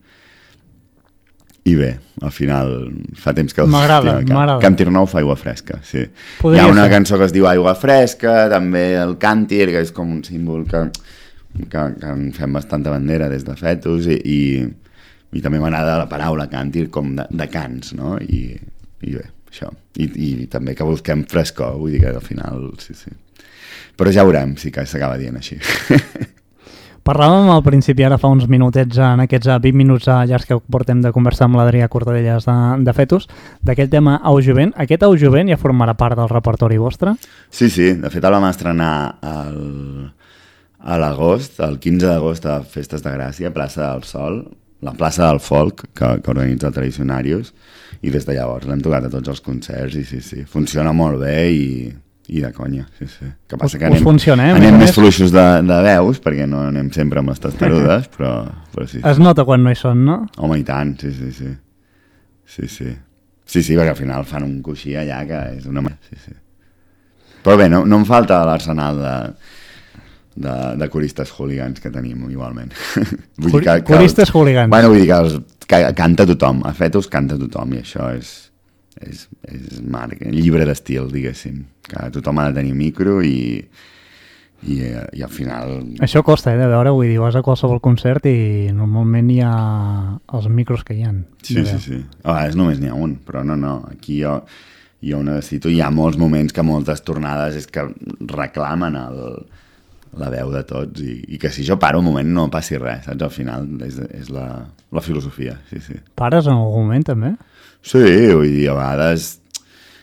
i 1.62 1.74
bé, 1.78 1.92
al 2.20 2.32
final 2.34 2.72
fa 3.14 3.30
temps 3.36 3.54
que... 3.54 3.64
M'agrada, 3.70 4.16
m'agrada. 4.26 4.58
Càntir 4.64 4.88
nou 4.90 5.06
fa 5.06 5.20
aigua 5.20 5.36
fresca, 5.38 5.78
sí. 5.86 6.02
Podria 6.40 6.64
Hi 6.64 6.66
ha 6.66 6.72
una 6.72 6.86
ser. 6.88 6.94
cançó 6.96 7.18
que 7.20 7.28
es 7.28 7.34
diu 7.34 7.46
Aigua 7.46 7.74
Fresca, 7.78 8.48
també 8.50 8.96
el 8.98 9.14
càntir, 9.22 9.68
que 9.70 9.82
és 9.86 9.92
com 9.94 10.10
un 10.10 10.24
símbol 10.26 10.64
que, 10.66 10.82
que, 11.68 11.84
que 12.00 12.10
en 12.10 12.32
fem 12.34 12.58
bastanta 12.58 12.90
bandera 12.90 13.28
des 13.30 13.46
de 13.46 13.54
fetus 13.54 14.10
i, 14.10 14.18
i, 14.18 14.40
i 15.38 15.44
també 15.44 15.62
m'agrada 15.62 16.00
la 16.02 16.08
paraula 16.10 16.48
càntir 16.50 16.88
com 16.90 17.14
de, 17.20 17.28
de 17.30 17.46
cants, 17.52 17.94
no? 17.94 18.16
I, 18.18 18.58
i 19.06 19.14
bé, 19.14 19.28
això. 19.52 19.70
I, 20.02 20.10
I 20.10 20.30
també 20.50 20.74
que 20.74 20.88
busquem 20.88 21.22
frescor, 21.30 21.78
vull 21.78 21.94
dir 21.94 22.02
que 22.02 22.10
al 22.10 22.26
final, 22.26 22.72
sí, 22.82 22.98
sí. 22.98 23.14
Però 23.96 24.12
ja 24.14 24.24
veurem 24.26 24.56
si 24.60 24.72
que 24.74 24.86
s'acaba 24.86 25.18
dient 25.20 25.36
així. 25.40 25.58
Parlàvem 27.02 27.48
al 27.50 27.64
principi, 27.66 28.04
ara 28.06 28.14
fa 28.14 28.28
uns 28.30 28.44
minutets, 28.46 28.98
en 29.02 29.24
aquests 29.24 29.48
eh, 29.50 29.58
20 29.64 29.74
minuts 29.74 30.06
eh, 30.06 30.20
llargs 30.30 30.46
que 30.46 30.58
portem 30.70 31.00
de 31.02 31.10
conversar 31.14 31.48
amb 31.48 31.58
l'Adrià 31.58 31.88
Cortadellas 31.90 32.46
de, 32.46 32.54
de 32.86 32.94
Fetus, 32.94 33.26
d'aquell 33.66 33.90
tema 33.90 34.20
Au 34.22 34.38
Jovent. 34.38 34.70
Aquest 34.84 35.02
Au 35.02 35.16
Jovent 35.18 35.50
ja 35.50 35.58
formarà 35.58 35.96
part 35.98 36.20
del 36.20 36.30
repertori 36.30 36.78
vostre? 36.78 37.16
Sí, 37.50 37.72
sí, 37.74 37.90
de 37.98 38.10
fet 38.12 38.22
el 38.22 38.36
vam 38.36 38.46
estrenar 38.46 38.92
el, 39.32 39.58
a 40.78 41.00
l'agost, 41.02 41.58
el 41.66 41.80
15 41.82 42.06
d'agost 42.06 42.46
a 42.46 42.60
Festes 42.62 43.02
de 43.02 43.16
Gràcia, 43.16 43.50
plaça 43.50 43.88
del 43.88 44.06
Sol, 44.06 44.44
la 44.86 44.94
plaça 44.94 45.26
del 45.26 45.42
Folk, 45.42 45.88
que, 45.98 46.12
que 46.22 46.30
organitza 46.30 46.70
el 46.70 46.78
Tradicionarius, 46.78 47.50
i 48.02 48.14
des 48.14 48.30
de 48.30 48.38
llavors 48.38 48.70
l'hem 48.70 48.82
tocat 48.82 49.10
a 49.10 49.10
tots 49.10 49.34
els 49.34 49.42
concerts 49.42 49.98
i 49.98 50.06
sí, 50.06 50.22
sí, 50.22 50.46
funciona 50.46 50.94
molt 50.94 51.18
bé 51.22 51.36
i, 51.50 51.68
i 52.28 52.40
de 52.40 52.52
conya, 52.54 52.86
sí, 52.98 53.06
sí. 53.10 53.26
Que 53.48 53.56
passa 53.58 53.76
Us- 53.76 53.80
que 53.80 53.86
us 53.88 53.96
anem, 53.96 54.04
funciona, 54.04 54.48
eh? 54.48 54.52
Anem 54.54 54.76
més 54.78 54.84
més- 54.88 54.94
fluixos 54.94 55.32
de, 55.34 55.46
de 55.66 55.78
veus, 55.82 56.20
perquè 56.22 56.46
no 56.48 56.60
anem 56.68 56.90
sempre 56.94 57.18
amb 57.18 57.32
les 57.32 57.40
testarudes, 57.42 58.06
però, 58.16 58.34
però 58.72 58.86
sí, 58.86 59.00
sí. 59.00 59.06
Es 59.10 59.18
nota 59.18 59.44
quan 59.44 59.62
no 59.64 59.70
hi 59.72 59.76
són, 59.76 60.04
no? 60.06 60.20
Home, 60.38 60.60
i 60.60 60.64
tant, 60.64 60.94
sí, 61.00 61.10
sí, 61.12 61.32
sí. 61.32 61.50
Sí, 62.46 62.68
sí. 62.68 62.92
Sí, 63.44 63.62
sí, 63.62 63.74
perquè 63.76 63.90
al 63.90 63.98
final 63.98 64.24
fan 64.24 64.44
un 64.46 64.60
coixí 64.62 64.94
allà 64.96 65.24
que 65.26 65.40
és 65.58 65.66
una... 65.66 65.82
Sí, 66.08 66.16
sí. 66.24 66.32
Però 67.42 67.56
bé, 67.58 67.66
no, 67.68 67.82
no 67.84 67.98
em 67.98 68.04
falta 68.06 68.38
l'arsenal 68.46 69.00
de, 69.02 69.14
de, 70.46 70.54
de 70.78 70.88
coristes 70.88 71.32
hooligans 71.36 71.80
que 71.82 71.90
tenim 71.90 72.22
igualment. 72.30 72.70
vull 73.42 73.58
Cor- 73.66 73.82
coristes 73.84 74.30
hooligans. 74.32 74.70
Bueno, 74.70 74.92
vull 74.92 75.00
dir 75.02 75.08
que, 75.10 75.18
els, 75.26 75.34
que 75.66 75.82
canta 75.98 76.24
tothom, 76.30 76.62
a 76.64 76.72
Fetus 76.72 77.10
canta 77.10 77.36
tothom 77.40 77.74
i 77.74 77.82
això 77.82 78.12
és, 78.14 78.30
és, 79.00 79.26
és 79.48 79.80
marc, 79.80 80.20
llibre 80.34 80.66
d'estil, 80.68 81.08
diguéssim. 81.12 81.64
Que 81.88 82.10
tothom 82.14 82.40
ha 82.40 82.48
de 82.50 82.60
tenir 82.60 82.74
micro 82.76 83.20
i, 83.24 83.62
i, 84.62 84.76
eh, 84.78 85.06
i 85.18 85.24
al 85.24 85.32
final 85.32 85.72
Això 86.04 86.22
costa, 86.26 86.52
eh, 86.52 86.60
de 86.60 86.68
veure, 86.70 86.92
vull 86.94 87.08
dir, 87.10 87.18
vas 87.22 87.36
a 87.38 87.44
qualsevol 87.44 87.80
concert 87.84 88.26
i 88.30 88.70
normalment 88.74 89.30
hi 89.32 89.40
ha 89.46 89.54
els 90.32 90.50
micros 90.52 90.84
que 90.86 90.98
hi 90.98 91.06
ha. 91.06 91.14
Sí, 91.42 91.58
sí, 91.64 91.80
sí. 91.82 92.02
A 92.22 92.36
vegades 92.36 92.58
només 92.60 92.82
n'hi 92.82 92.92
ha 92.92 92.98
un, 92.98 93.16
però 93.26 93.42
no, 93.46 93.56
no. 93.58 93.80
Aquí 93.90 94.20
jo, 94.22 94.38
jo 95.02 95.18
ho 95.18 95.26
necessito. 95.26 95.72
Hi 95.72 95.80
ha 95.82 95.90
molts 95.90 96.20
moments 96.20 96.54
que 96.54 96.66
moltes 96.66 97.02
tornades 97.06 97.58
és 97.58 97.66
que 97.72 97.88
reclamen 98.30 98.98
el, 99.00 99.20
la 100.20 100.28
veu 100.32 100.50
de 100.52 100.62
tots 100.68 101.00
i, 101.00 101.14
i 101.34 101.38
que 101.40 101.50
si 101.52 101.64
jo 101.64 101.78
paro 101.80 102.02
un 102.02 102.08
moment 102.10 102.28
no 102.34 102.48
passi 102.52 102.76
res, 102.80 103.06
saps? 103.06 103.22
Al 103.24 103.32
final 103.32 103.68
és, 103.86 104.00
és 104.12 104.32
la, 104.32 104.46
la 104.92 105.04
filosofia, 105.04 105.56
sí, 105.70 105.80
sí. 105.84 105.96
Pares 106.18 106.48
en 106.50 106.58
algun 106.58 106.86
moment, 106.86 107.06
també? 107.12 107.32
Sí, 107.80 108.02
vull 108.32 108.50
dir, 108.50 108.68
a 108.72 108.76
vegades... 108.80 109.38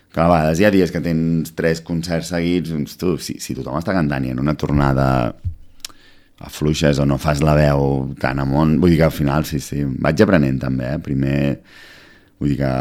Que 0.09 0.23
a 0.23 0.25
vegades 0.25 0.57
hi 0.57 0.65
ha 0.65 0.71
dies 0.73 0.89
que 0.89 1.03
tens 1.05 1.51
tres 1.53 1.83
concerts 1.85 2.31
seguits, 2.33 2.71
doncs 2.73 2.97
tu, 2.97 3.13
si, 3.21 3.35
si 3.37 3.53
tothom 3.53 3.77
està 3.77 3.93
cantant 3.93 4.23
i 4.25 4.31
en 4.33 4.41
una 4.41 4.55
tornada 4.57 5.05
afluixes 6.41 6.97
o 6.97 7.05
no 7.05 7.19
fas 7.21 7.43
la 7.45 7.53
veu 7.53 8.15
tan 8.17 8.41
amunt, 8.41 8.79
vull 8.81 8.95
dir 8.95 9.03
que 9.03 9.09
al 9.09 9.13
final 9.13 9.45
sí, 9.45 9.59
sí, 9.61 9.83
vaig 9.85 10.23
aprenent 10.25 10.57
també, 10.63 10.95
eh? 10.95 11.01
primer 11.03 11.39
vull 12.39 12.55
dir 12.55 12.57
que 12.63 12.73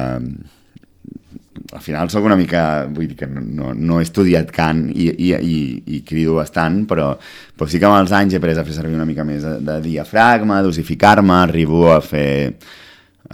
al 1.73 1.83
final 1.85 2.11
sóc 2.11 2.25
una 2.27 2.37
mica, 2.39 2.63
vull 2.91 3.09
dir 3.11 3.17
que 3.19 3.29
no, 3.29 3.73
no, 3.75 3.99
he 3.99 4.07
estudiat 4.07 4.51
cant 4.55 4.87
i, 4.95 5.09
i, 5.11 5.31
i, 5.35 5.59
i 5.99 6.01
crido 6.07 6.39
bastant, 6.39 6.83
però, 6.91 7.13
però 7.57 7.69
sí 7.71 7.81
que 7.81 7.89
amb 7.89 8.01
els 8.01 8.15
anys 8.17 8.35
he 8.35 8.41
après 8.41 8.57
a 8.59 8.67
fer 8.67 8.77
servir 8.77 8.99
una 8.99 9.09
mica 9.09 9.27
més 9.27 9.45
de, 9.47 9.59
de 9.65 9.79
diafragma, 9.85 10.63
dosificar-me, 10.67 11.35
arribo 11.43 11.87
a 11.93 12.01
fer 12.05 12.31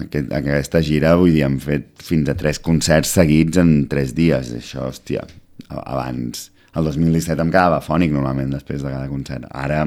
aquest, 0.01 0.33
aquesta 0.35 0.83
gira, 0.85 1.15
vull 1.21 1.35
dir, 1.35 1.45
hem 1.47 1.61
fet 1.63 2.03
fins 2.03 2.31
a 2.31 2.37
tres 2.39 2.61
concerts 2.63 3.15
seguits 3.21 3.61
en 3.63 3.77
tres 3.91 4.15
dies. 4.17 4.53
Això, 4.59 4.89
hòstia, 4.91 5.25
abans, 5.71 6.49
el 6.75 6.91
2017 6.91 7.43
em 7.45 7.53
quedava 7.53 7.83
fònic 7.85 8.13
normalment 8.15 8.53
després 8.55 8.83
de 8.83 8.91
cada 8.91 9.09
concert. 9.11 9.47
Ara 9.55 9.85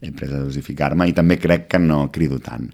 he 0.00 0.12
après 0.12 0.30
a 0.30 0.42
dosificar-me 0.44 1.08
i 1.10 1.14
també 1.16 1.38
crec 1.42 1.66
que 1.72 1.80
no 1.82 2.04
crido 2.14 2.38
tant. 2.38 2.68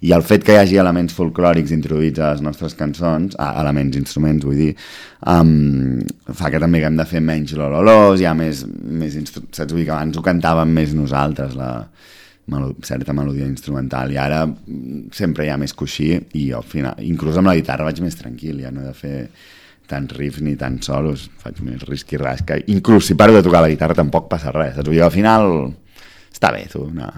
I 0.00 0.14
el 0.16 0.24
fet 0.24 0.46
que 0.46 0.54
hi 0.54 0.60
hagi 0.62 0.78
elements 0.80 1.12
folclòrics 1.16 1.74
introduïts 1.76 2.22
a 2.22 2.30
les 2.32 2.40
nostres 2.44 2.76
cançons, 2.78 3.36
a, 3.36 3.50
elements, 3.60 3.98
instruments, 4.00 4.46
vull 4.48 4.56
dir, 4.56 4.70
um, 5.28 6.00
fa 6.32 6.48
que 6.52 6.62
també 6.62 6.80
haguem 6.80 6.96
de 6.96 7.06
fer 7.10 7.20
menys 7.20 7.52
lololós, 7.58 8.22
hi 8.22 8.28
ha 8.30 8.32
més, 8.38 8.64
més 8.64 9.18
saps? 9.20 9.68
Vull 9.68 9.82
dir 9.82 9.90
que 9.90 9.96
abans 9.98 10.16
ho 10.16 10.24
cantàvem 10.24 10.72
més 10.80 10.96
nosaltres, 10.96 11.52
la, 11.58 11.74
melo 12.50 12.74
certa 12.82 13.12
melodia 13.12 13.46
instrumental 13.46 14.10
i 14.10 14.18
ara 14.18 14.42
sempre 15.14 15.46
hi 15.46 15.52
ha 15.52 15.58
més 15.60 15.74
coixí 15.76 16.12
i 16.36 16.50
al 16.56 16.66
final, 16.66 16.98
inclús 17.06 17.38
amb 17.38 17.50
la 17.50 17.56
guitarra 17.58 17.86
vaig 17.86 18.00
més 18.02 18.18
tranquil, 18.18 18.60
ja 18.64 18.72
no 18.74 18.82
he 18.82 18.88
de 18.88 18.96
fer 18.96 19.14
tants 19.90 20.14
riffs 20.16 20.42
ni 20.42 20.56
tants 20.58 20.90
solos, 20.90 21.28
faig 21.42 21.60
més 21.66 21.84
risc 21.86 22.14
i 22.14 22.20
rasca 22.20 22.58
inclús 22.74 23.10
si 23.10 23.16
paro 23.18 23.36
de 23.36 23.44
tocar 23.46 23.62
la 23.64 23.70
guitarra 23.72 23.98
tampoc 23.98 24.28
passa 24.30 24.52
res 24.54 24.74
saps? 24.76 24.88
Vull 24.88 24.98
dir, 24.98 25.04
al 25.06 25.14
final 25.14 25.46
està 26.32 26.52
bé 26.54 26.64
tu, 26.72 26.86
no, 26.94 27.10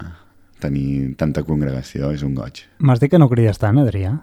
tenir 0.63 1.13
tanta 1.19 1.43
congregació 1.47 2.11
és 2.15 2.23
un 2.25 2.35
goig 2.37 2.63
M'has 2.79 3.01
dit 3.03 3.11
que 3.11 3.21
no 3.21 3.29
crides 3.31 3.59
tant, 3.61 3.79
Adrià? 3.81 4.15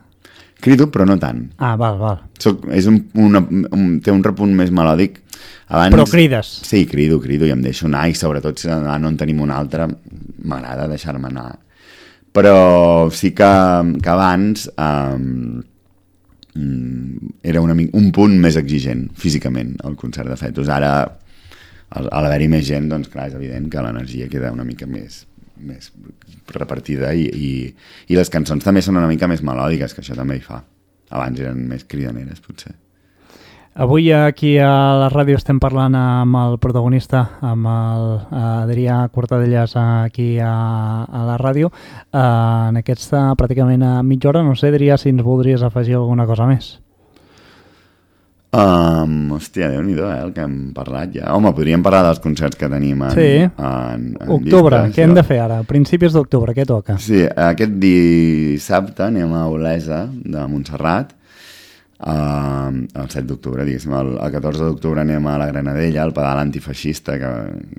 crido 0.60 0.90
però 0.92 1.06
no 1.08 1.16
tant 1.20 1.46
Ah, 1.56 1.74
val, 1.80 1.96
val. 2.00 2.18
Soc, 2.40 2.66
és 2.76 2.86
un, 2.90 3.02
una, 3.16 3.40
un, 3.48 3.98
té 4.04 4.12
un 4.12 4.22
repunt 4.24 4.52
més 4.56 4.72
melòdic 4.74 5.22
abans, 5.70 5.94
Però 5.94 6.04
crides. 6.10 6.50
Sí, 6.66 6.84
crido, 6.90 7.20
crido 7.22 7.46
i 7.48 7.54
em 7.54 7.62
deixo 7.64 7.86
anar 7.88 8.08
i 8.10 8.14
sobretot 8.18 8.60
si 8.60 8.68
ah, 8.68 8.98
no 9.00 9.08
en 9.08 9.16
tenim 9.20 9.40
un 9.40 9.52
altre 9.54 9.88
m'agrada 10.44 10.88
deixar-me 10.90 11.30
anar 11.30 11.50
però 12.34 13.10
sí 13.10 13.32
que, 13.34 13.50
que 14.02 14.10
abans 14.10 14.68
um, 14.78 15.62
era 17.42 17.62
una, 17.62 17.74
un 17.74 18.10
punt 18.14 18.36
més 18.42 18.58
exigent 18.60 19.08
físicament 19.18 19.76
el 19.86 19.96
concert 19.98 20.28
de 20.30 20.36
fetos 20.38 20.70
ara 20.70 20.92
a 21.90 22.22
l'haver-hi 22.22 22.48
més 22.52 22.66
gent 22.66 22.88
doncs 22.90 23.10
clar, 23.12 23.28
és 23.30 23.38
evident 23.38 23.70
que 23.70 23.82
l'energia 23.82 24.28
queda 24.30 24.52
una 24.54 24.66
mica 24.66 24.86
més, 24.86 25.24
més 25.58 25.90
repartida 26.54 27.14
i, 27.14 27.26
i, 27.26 27.50
i 28.08 28.18
les 28.18 28.30
cançons 28.30 28.64
també 28.64 28.82
són 28.82 29.00
una 29.00 29.10
mica 29.10 29.28
més 29.30 29.42
melòdiques 29.46 29.94
que 29.94 30.04
això 30.04 30.18
també 30.18 30.38
hi 30.38 30.44
fa 30.44 30.62
abans 31.10 31.42
eren 31.42 31.66
més 31.66 31.84
cridaneres 31.90 32.42
potser 32.44 32.76
Avui 33.80 34.08
aquí 34.12 34.56
a 34.58 34.98
la 34.98 35.06
ràdio 35.12 35.38
estem 35.38 35.60
parlant 35.62 35.94
amb 35.94 36.34
el 36.40 36.56
protagonista, 36.58 37.20
amb 37.46 37.68
el 37.70 38.02
eh, 38.18 38.40
Adrià 38.64 38.96
Cortadellas 39.14 39.76
aquí 39.78 40.40
a, 40.42 41.06
a 41.06 41.22
la 41.28 41.38
ràdio. 41.38 41.70
Eh, 42.10 42.18
en 42.18 42.80
aquesta 42.82 43.28
pràcticament 43.38 43.86
a 43.86 43.94
mitja 44.02 44.32
hora, 44.32 44.42
no 44.42 44.56
sé, 44.58 44.72
Adrià, 44.74 44.98
si 44.98 45.14
ens 45.14 45.22
voldries 45.22 45.62
afegir 45.62 45.94
alguna 46.00 46.26
cosa 46.26 46.50
més. 46.50 46.80
Um, 48.50 49.28
hòstia, 49.36 49.68
déu 49.70 49.84
nhi 49.86 49.92
eh, 49.94 50.06
el 50.24 50.32
que 50.34 50.42
hem 50.42 50.54
parlat 50.74 51.12
ja. 51.14 51.28
Home, 51.36 51.52
podríem 51.54 51.84
parlar 51.86 52.00
dels 52.08 52.18
concerts 52.18 52.58
que 52.58 52.66
tenim 52.72 53.04
en, 53.06 53.12
Sí. 53.14 53.28
en, 53.46 54.08
en 54.18 54.32
Octubre, 54.34 54.80
llistes, 54.80 54.96
què 54.96 55.04
hem 55.06 55.14
de 55.14 55.22
fer 55.22 55.38
ara? 55.44 55.60
Principis 55.68 56.16
d'octubre, 56.16 56.54
què 56.56 56.66
toca? 56.66 56.96
Sí, 56.98 57.22
aquest 57.30 57.78
dissabte 57.78 59.06
anem 59.06 59.30
a 59.38 59.44
Olesa 59.46 60.00
de 60.10 60.42
Montserrat 60.50 61.14
uh, 62.00 62.72
el 62.74 63.06
7 63.14 63.22
d'octubre, 63.28 63.64
diguéssim. 63.68 63.94
El, 63.94 64.16
el 64.18 64.34
14 64.34 64.66
d'octubre 64.66 65.06
anem 65.06 65.30
a 65.30 65.38
la 65.38 65.46
Granadella, 65.52 66.02
al 66.02 66.14
pedal 66.16 66.42
antifeixista, 66.42 67.20
que, 67.22 67.32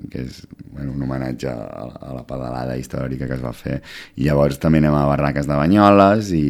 que 0.08 0.24
és 0.24 0.40
bueno, 0.72 0.92
un 0.96 1.04
homenatge 1.04 1.52
a, 1.52 1.88
a 2.00 2.16
la 2.16 2.24
pedalada 2.24 2.80
històrica 2.80 3.28
que 3.28 3.36
es 3.36 3.44
va 3.44 3.52
fer. 3.52 3.82
I 4.16 4.24
llavors 4.30 4.56
també 4.62 4.80
anem 4.80 4.96
a 4.96 5.04
Barraques 5.12 5.44
de 5.44 5.58
Banyoles 5.58 6.32
i, 6.32 6.46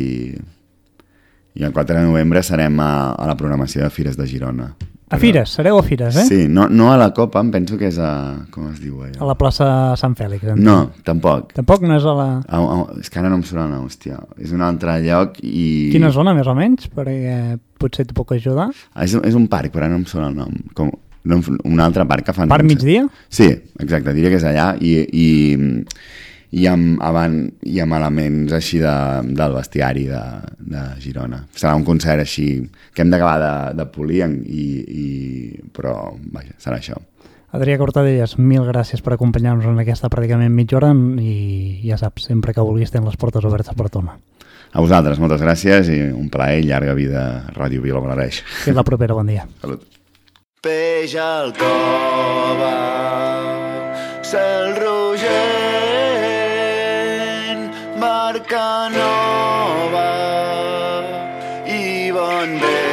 i 1.54 1.64
el 1.66 1.72
4 1.72 1.98
de 1.98 2.06
novembre 2.06 2.42
serem 2.42 2.78
a, 2.80 3.12
a 3.12 3.26
la 3.28 3.36
programació 3.36 3.82
de 3.84 3.90
Fires 3.90 4.16
de 4.16 4.26
Girona. 4.26 4.72
A 5.12 5.18
Fires, 5.20 5.50
sereu 5.52 5.76
a 5.76 5.82
Fires, 5.84 6.16
eh? 6.16 6.22
Sí, 6.24 6.46
no, 6.48 6.70
no 6.72 6.86
a 6.88 6.96
la 6.96 7.10
Copa, 7.12 7.42
em 7.44 7.50
penso 7.52 7.76
que 7.76 7.90
és 7.90 7.98
a... 8.00 8.46
Com 8.50 8.70
es 8.70 8.78
diu 8.80 9.02
allò? 9.04 9.18
A 9.20 9.26
la 9.28 9.34
plaça 9.36 9.66
Sant 10.00 10.14
Fèlix. 10.16 10.46
entenc. 10.46 10.64
No, 10.64 10.76
tampoc. 11.04 11.50
Tampoc 11.52 11.84
no 11.84 11.98
és 11.98 12.06
a 12.08 12.14
la... 12.16 12.28
A, 12.48 12.60
a, 12.62 12.78
és 13.02 13.12
que 13.12 13.20
ara 13.20 13.28
no 13.28 13.36
em 13.36 13.44
surt 13.44 13.60
nom, 13.60 13.84
hòstia. 13.84 14.16
És 14.40 14.54
un 14.56 14.64
altre 14.64 14.94
lloc 15.04 15.36
i... 15.44 15.90
Quina 15.92 16.08
zona, 16.16 16.32
més 16.32 16.48
o 16.48 16.54
menys? 16.56 16.88
Perquè 16.96 17.58
potser 17.76 18.06
et 18.06 18.14
puc 18.16 18.32
ajudar. 18.38 18.70
Ah, 18.94 19.04
És, 19.04 19.12
és 19.20 19.36
un 19.36 19.44
parc, 19.52 19.68
però 19.74 19.84
ara 19.84 19.92
no 19.92 20.00
em 20.00 20.08
surt 20.08 20.24
el 20.30 20.38
nom. 20.38 20.56
Com, 20.72 20.88
no, 21.28 21.42
un 21.68 21.84
altre 21.84 22.08
parc 22.08 22.30
que 22.30 22.38
fan... 22.38 22.48
Parc 22.48 22.64
migdia? 22.64 23.04
Sí, 23.28 23.50
exacte, 23.84 24.16
diria 24.16 24.32
que 24.32 24.40
és 24.40 24.48
allà 24.48 24.70
i, 24.80 24.96
i, 25.12 25.28
i 26.52 26.66
amb, 26.68 26.98
avant, 27.00 27.36
i 27.64 27.80
amb 27.80 27.96
elements 27.96 28.52
així 28.52 28.80
de, 28.82 28.94
del 29.32 29.54
bestiari 29.56 30.04
de, 30.10 30.22
de 30.60 30.82
Girona. 31.00 31.40
Serà 31.56 31.72
un 31.78 31.86
concert 31.86 32.20
així 32.20 32.48
que 32.92 33.04
hem 33.04 33.12
d'acabar 33.12 33.38
de, 33.40 33.54
de 33.78 33.86
polir 33.92 34.26
i, 34.28 34.66
i, 34.82 35.06
però 35.72 35.96
vaja, 36.34 36.52
serà 36.60 36.76
això. 36.80 36.98
Adrià 37.52 37.76
Cortadellas, 37.80 38.38
mil 38.40 38.64
gràcies 38.64 39.02
per 39.04 39.14
acompanyar-nos 39.14 39.66
en 39.68 39.80
aquesta 39.80 40.08
pràcticament 40.12 40.52
mitja 40.56 40.78
hora 40.78 40.92
i 41.20 41.80
ja 41.84 41.98
saps, 42.00 42.28
sempre 42.30 42.54
que 42.56 42.64
vulguis 42.64 42.92
tens 42.92 43.04
les 43.04 43.18
portes 43.20 43.44
obertes 43.44 43.76
per 43.76 43.90
tornar. 43.92 44.16
A 44.72 44.80
vosaltres, 44.80 45.20
moltes 45.20 45.42
gràcies 45.44 45.90
i 45.92 45.98
un 46.16 46.30
plaer 46.32 46.62
i 46.62 46.68
llarga 46.70 46.94
vida 46.96 47.24
a 47.28 47.52
Ràdio 47.52 47.84
Vila 47.84 48.00
Balareix. 48.00 48.40
Fins 48.64 48.76
la 48.76 48.84
propera, 48.88 49.16
bon 49.16 49.28
dia. 49.28 49.44
Salut. 49.60 49.84
Peix 50.64 51.12
al 51.20 51.52
cova, 51.58 52.72
cel 54.24 54.72
Canova, 58.42 60.10
Iván 61.66 62.58
B. 62.58 62.91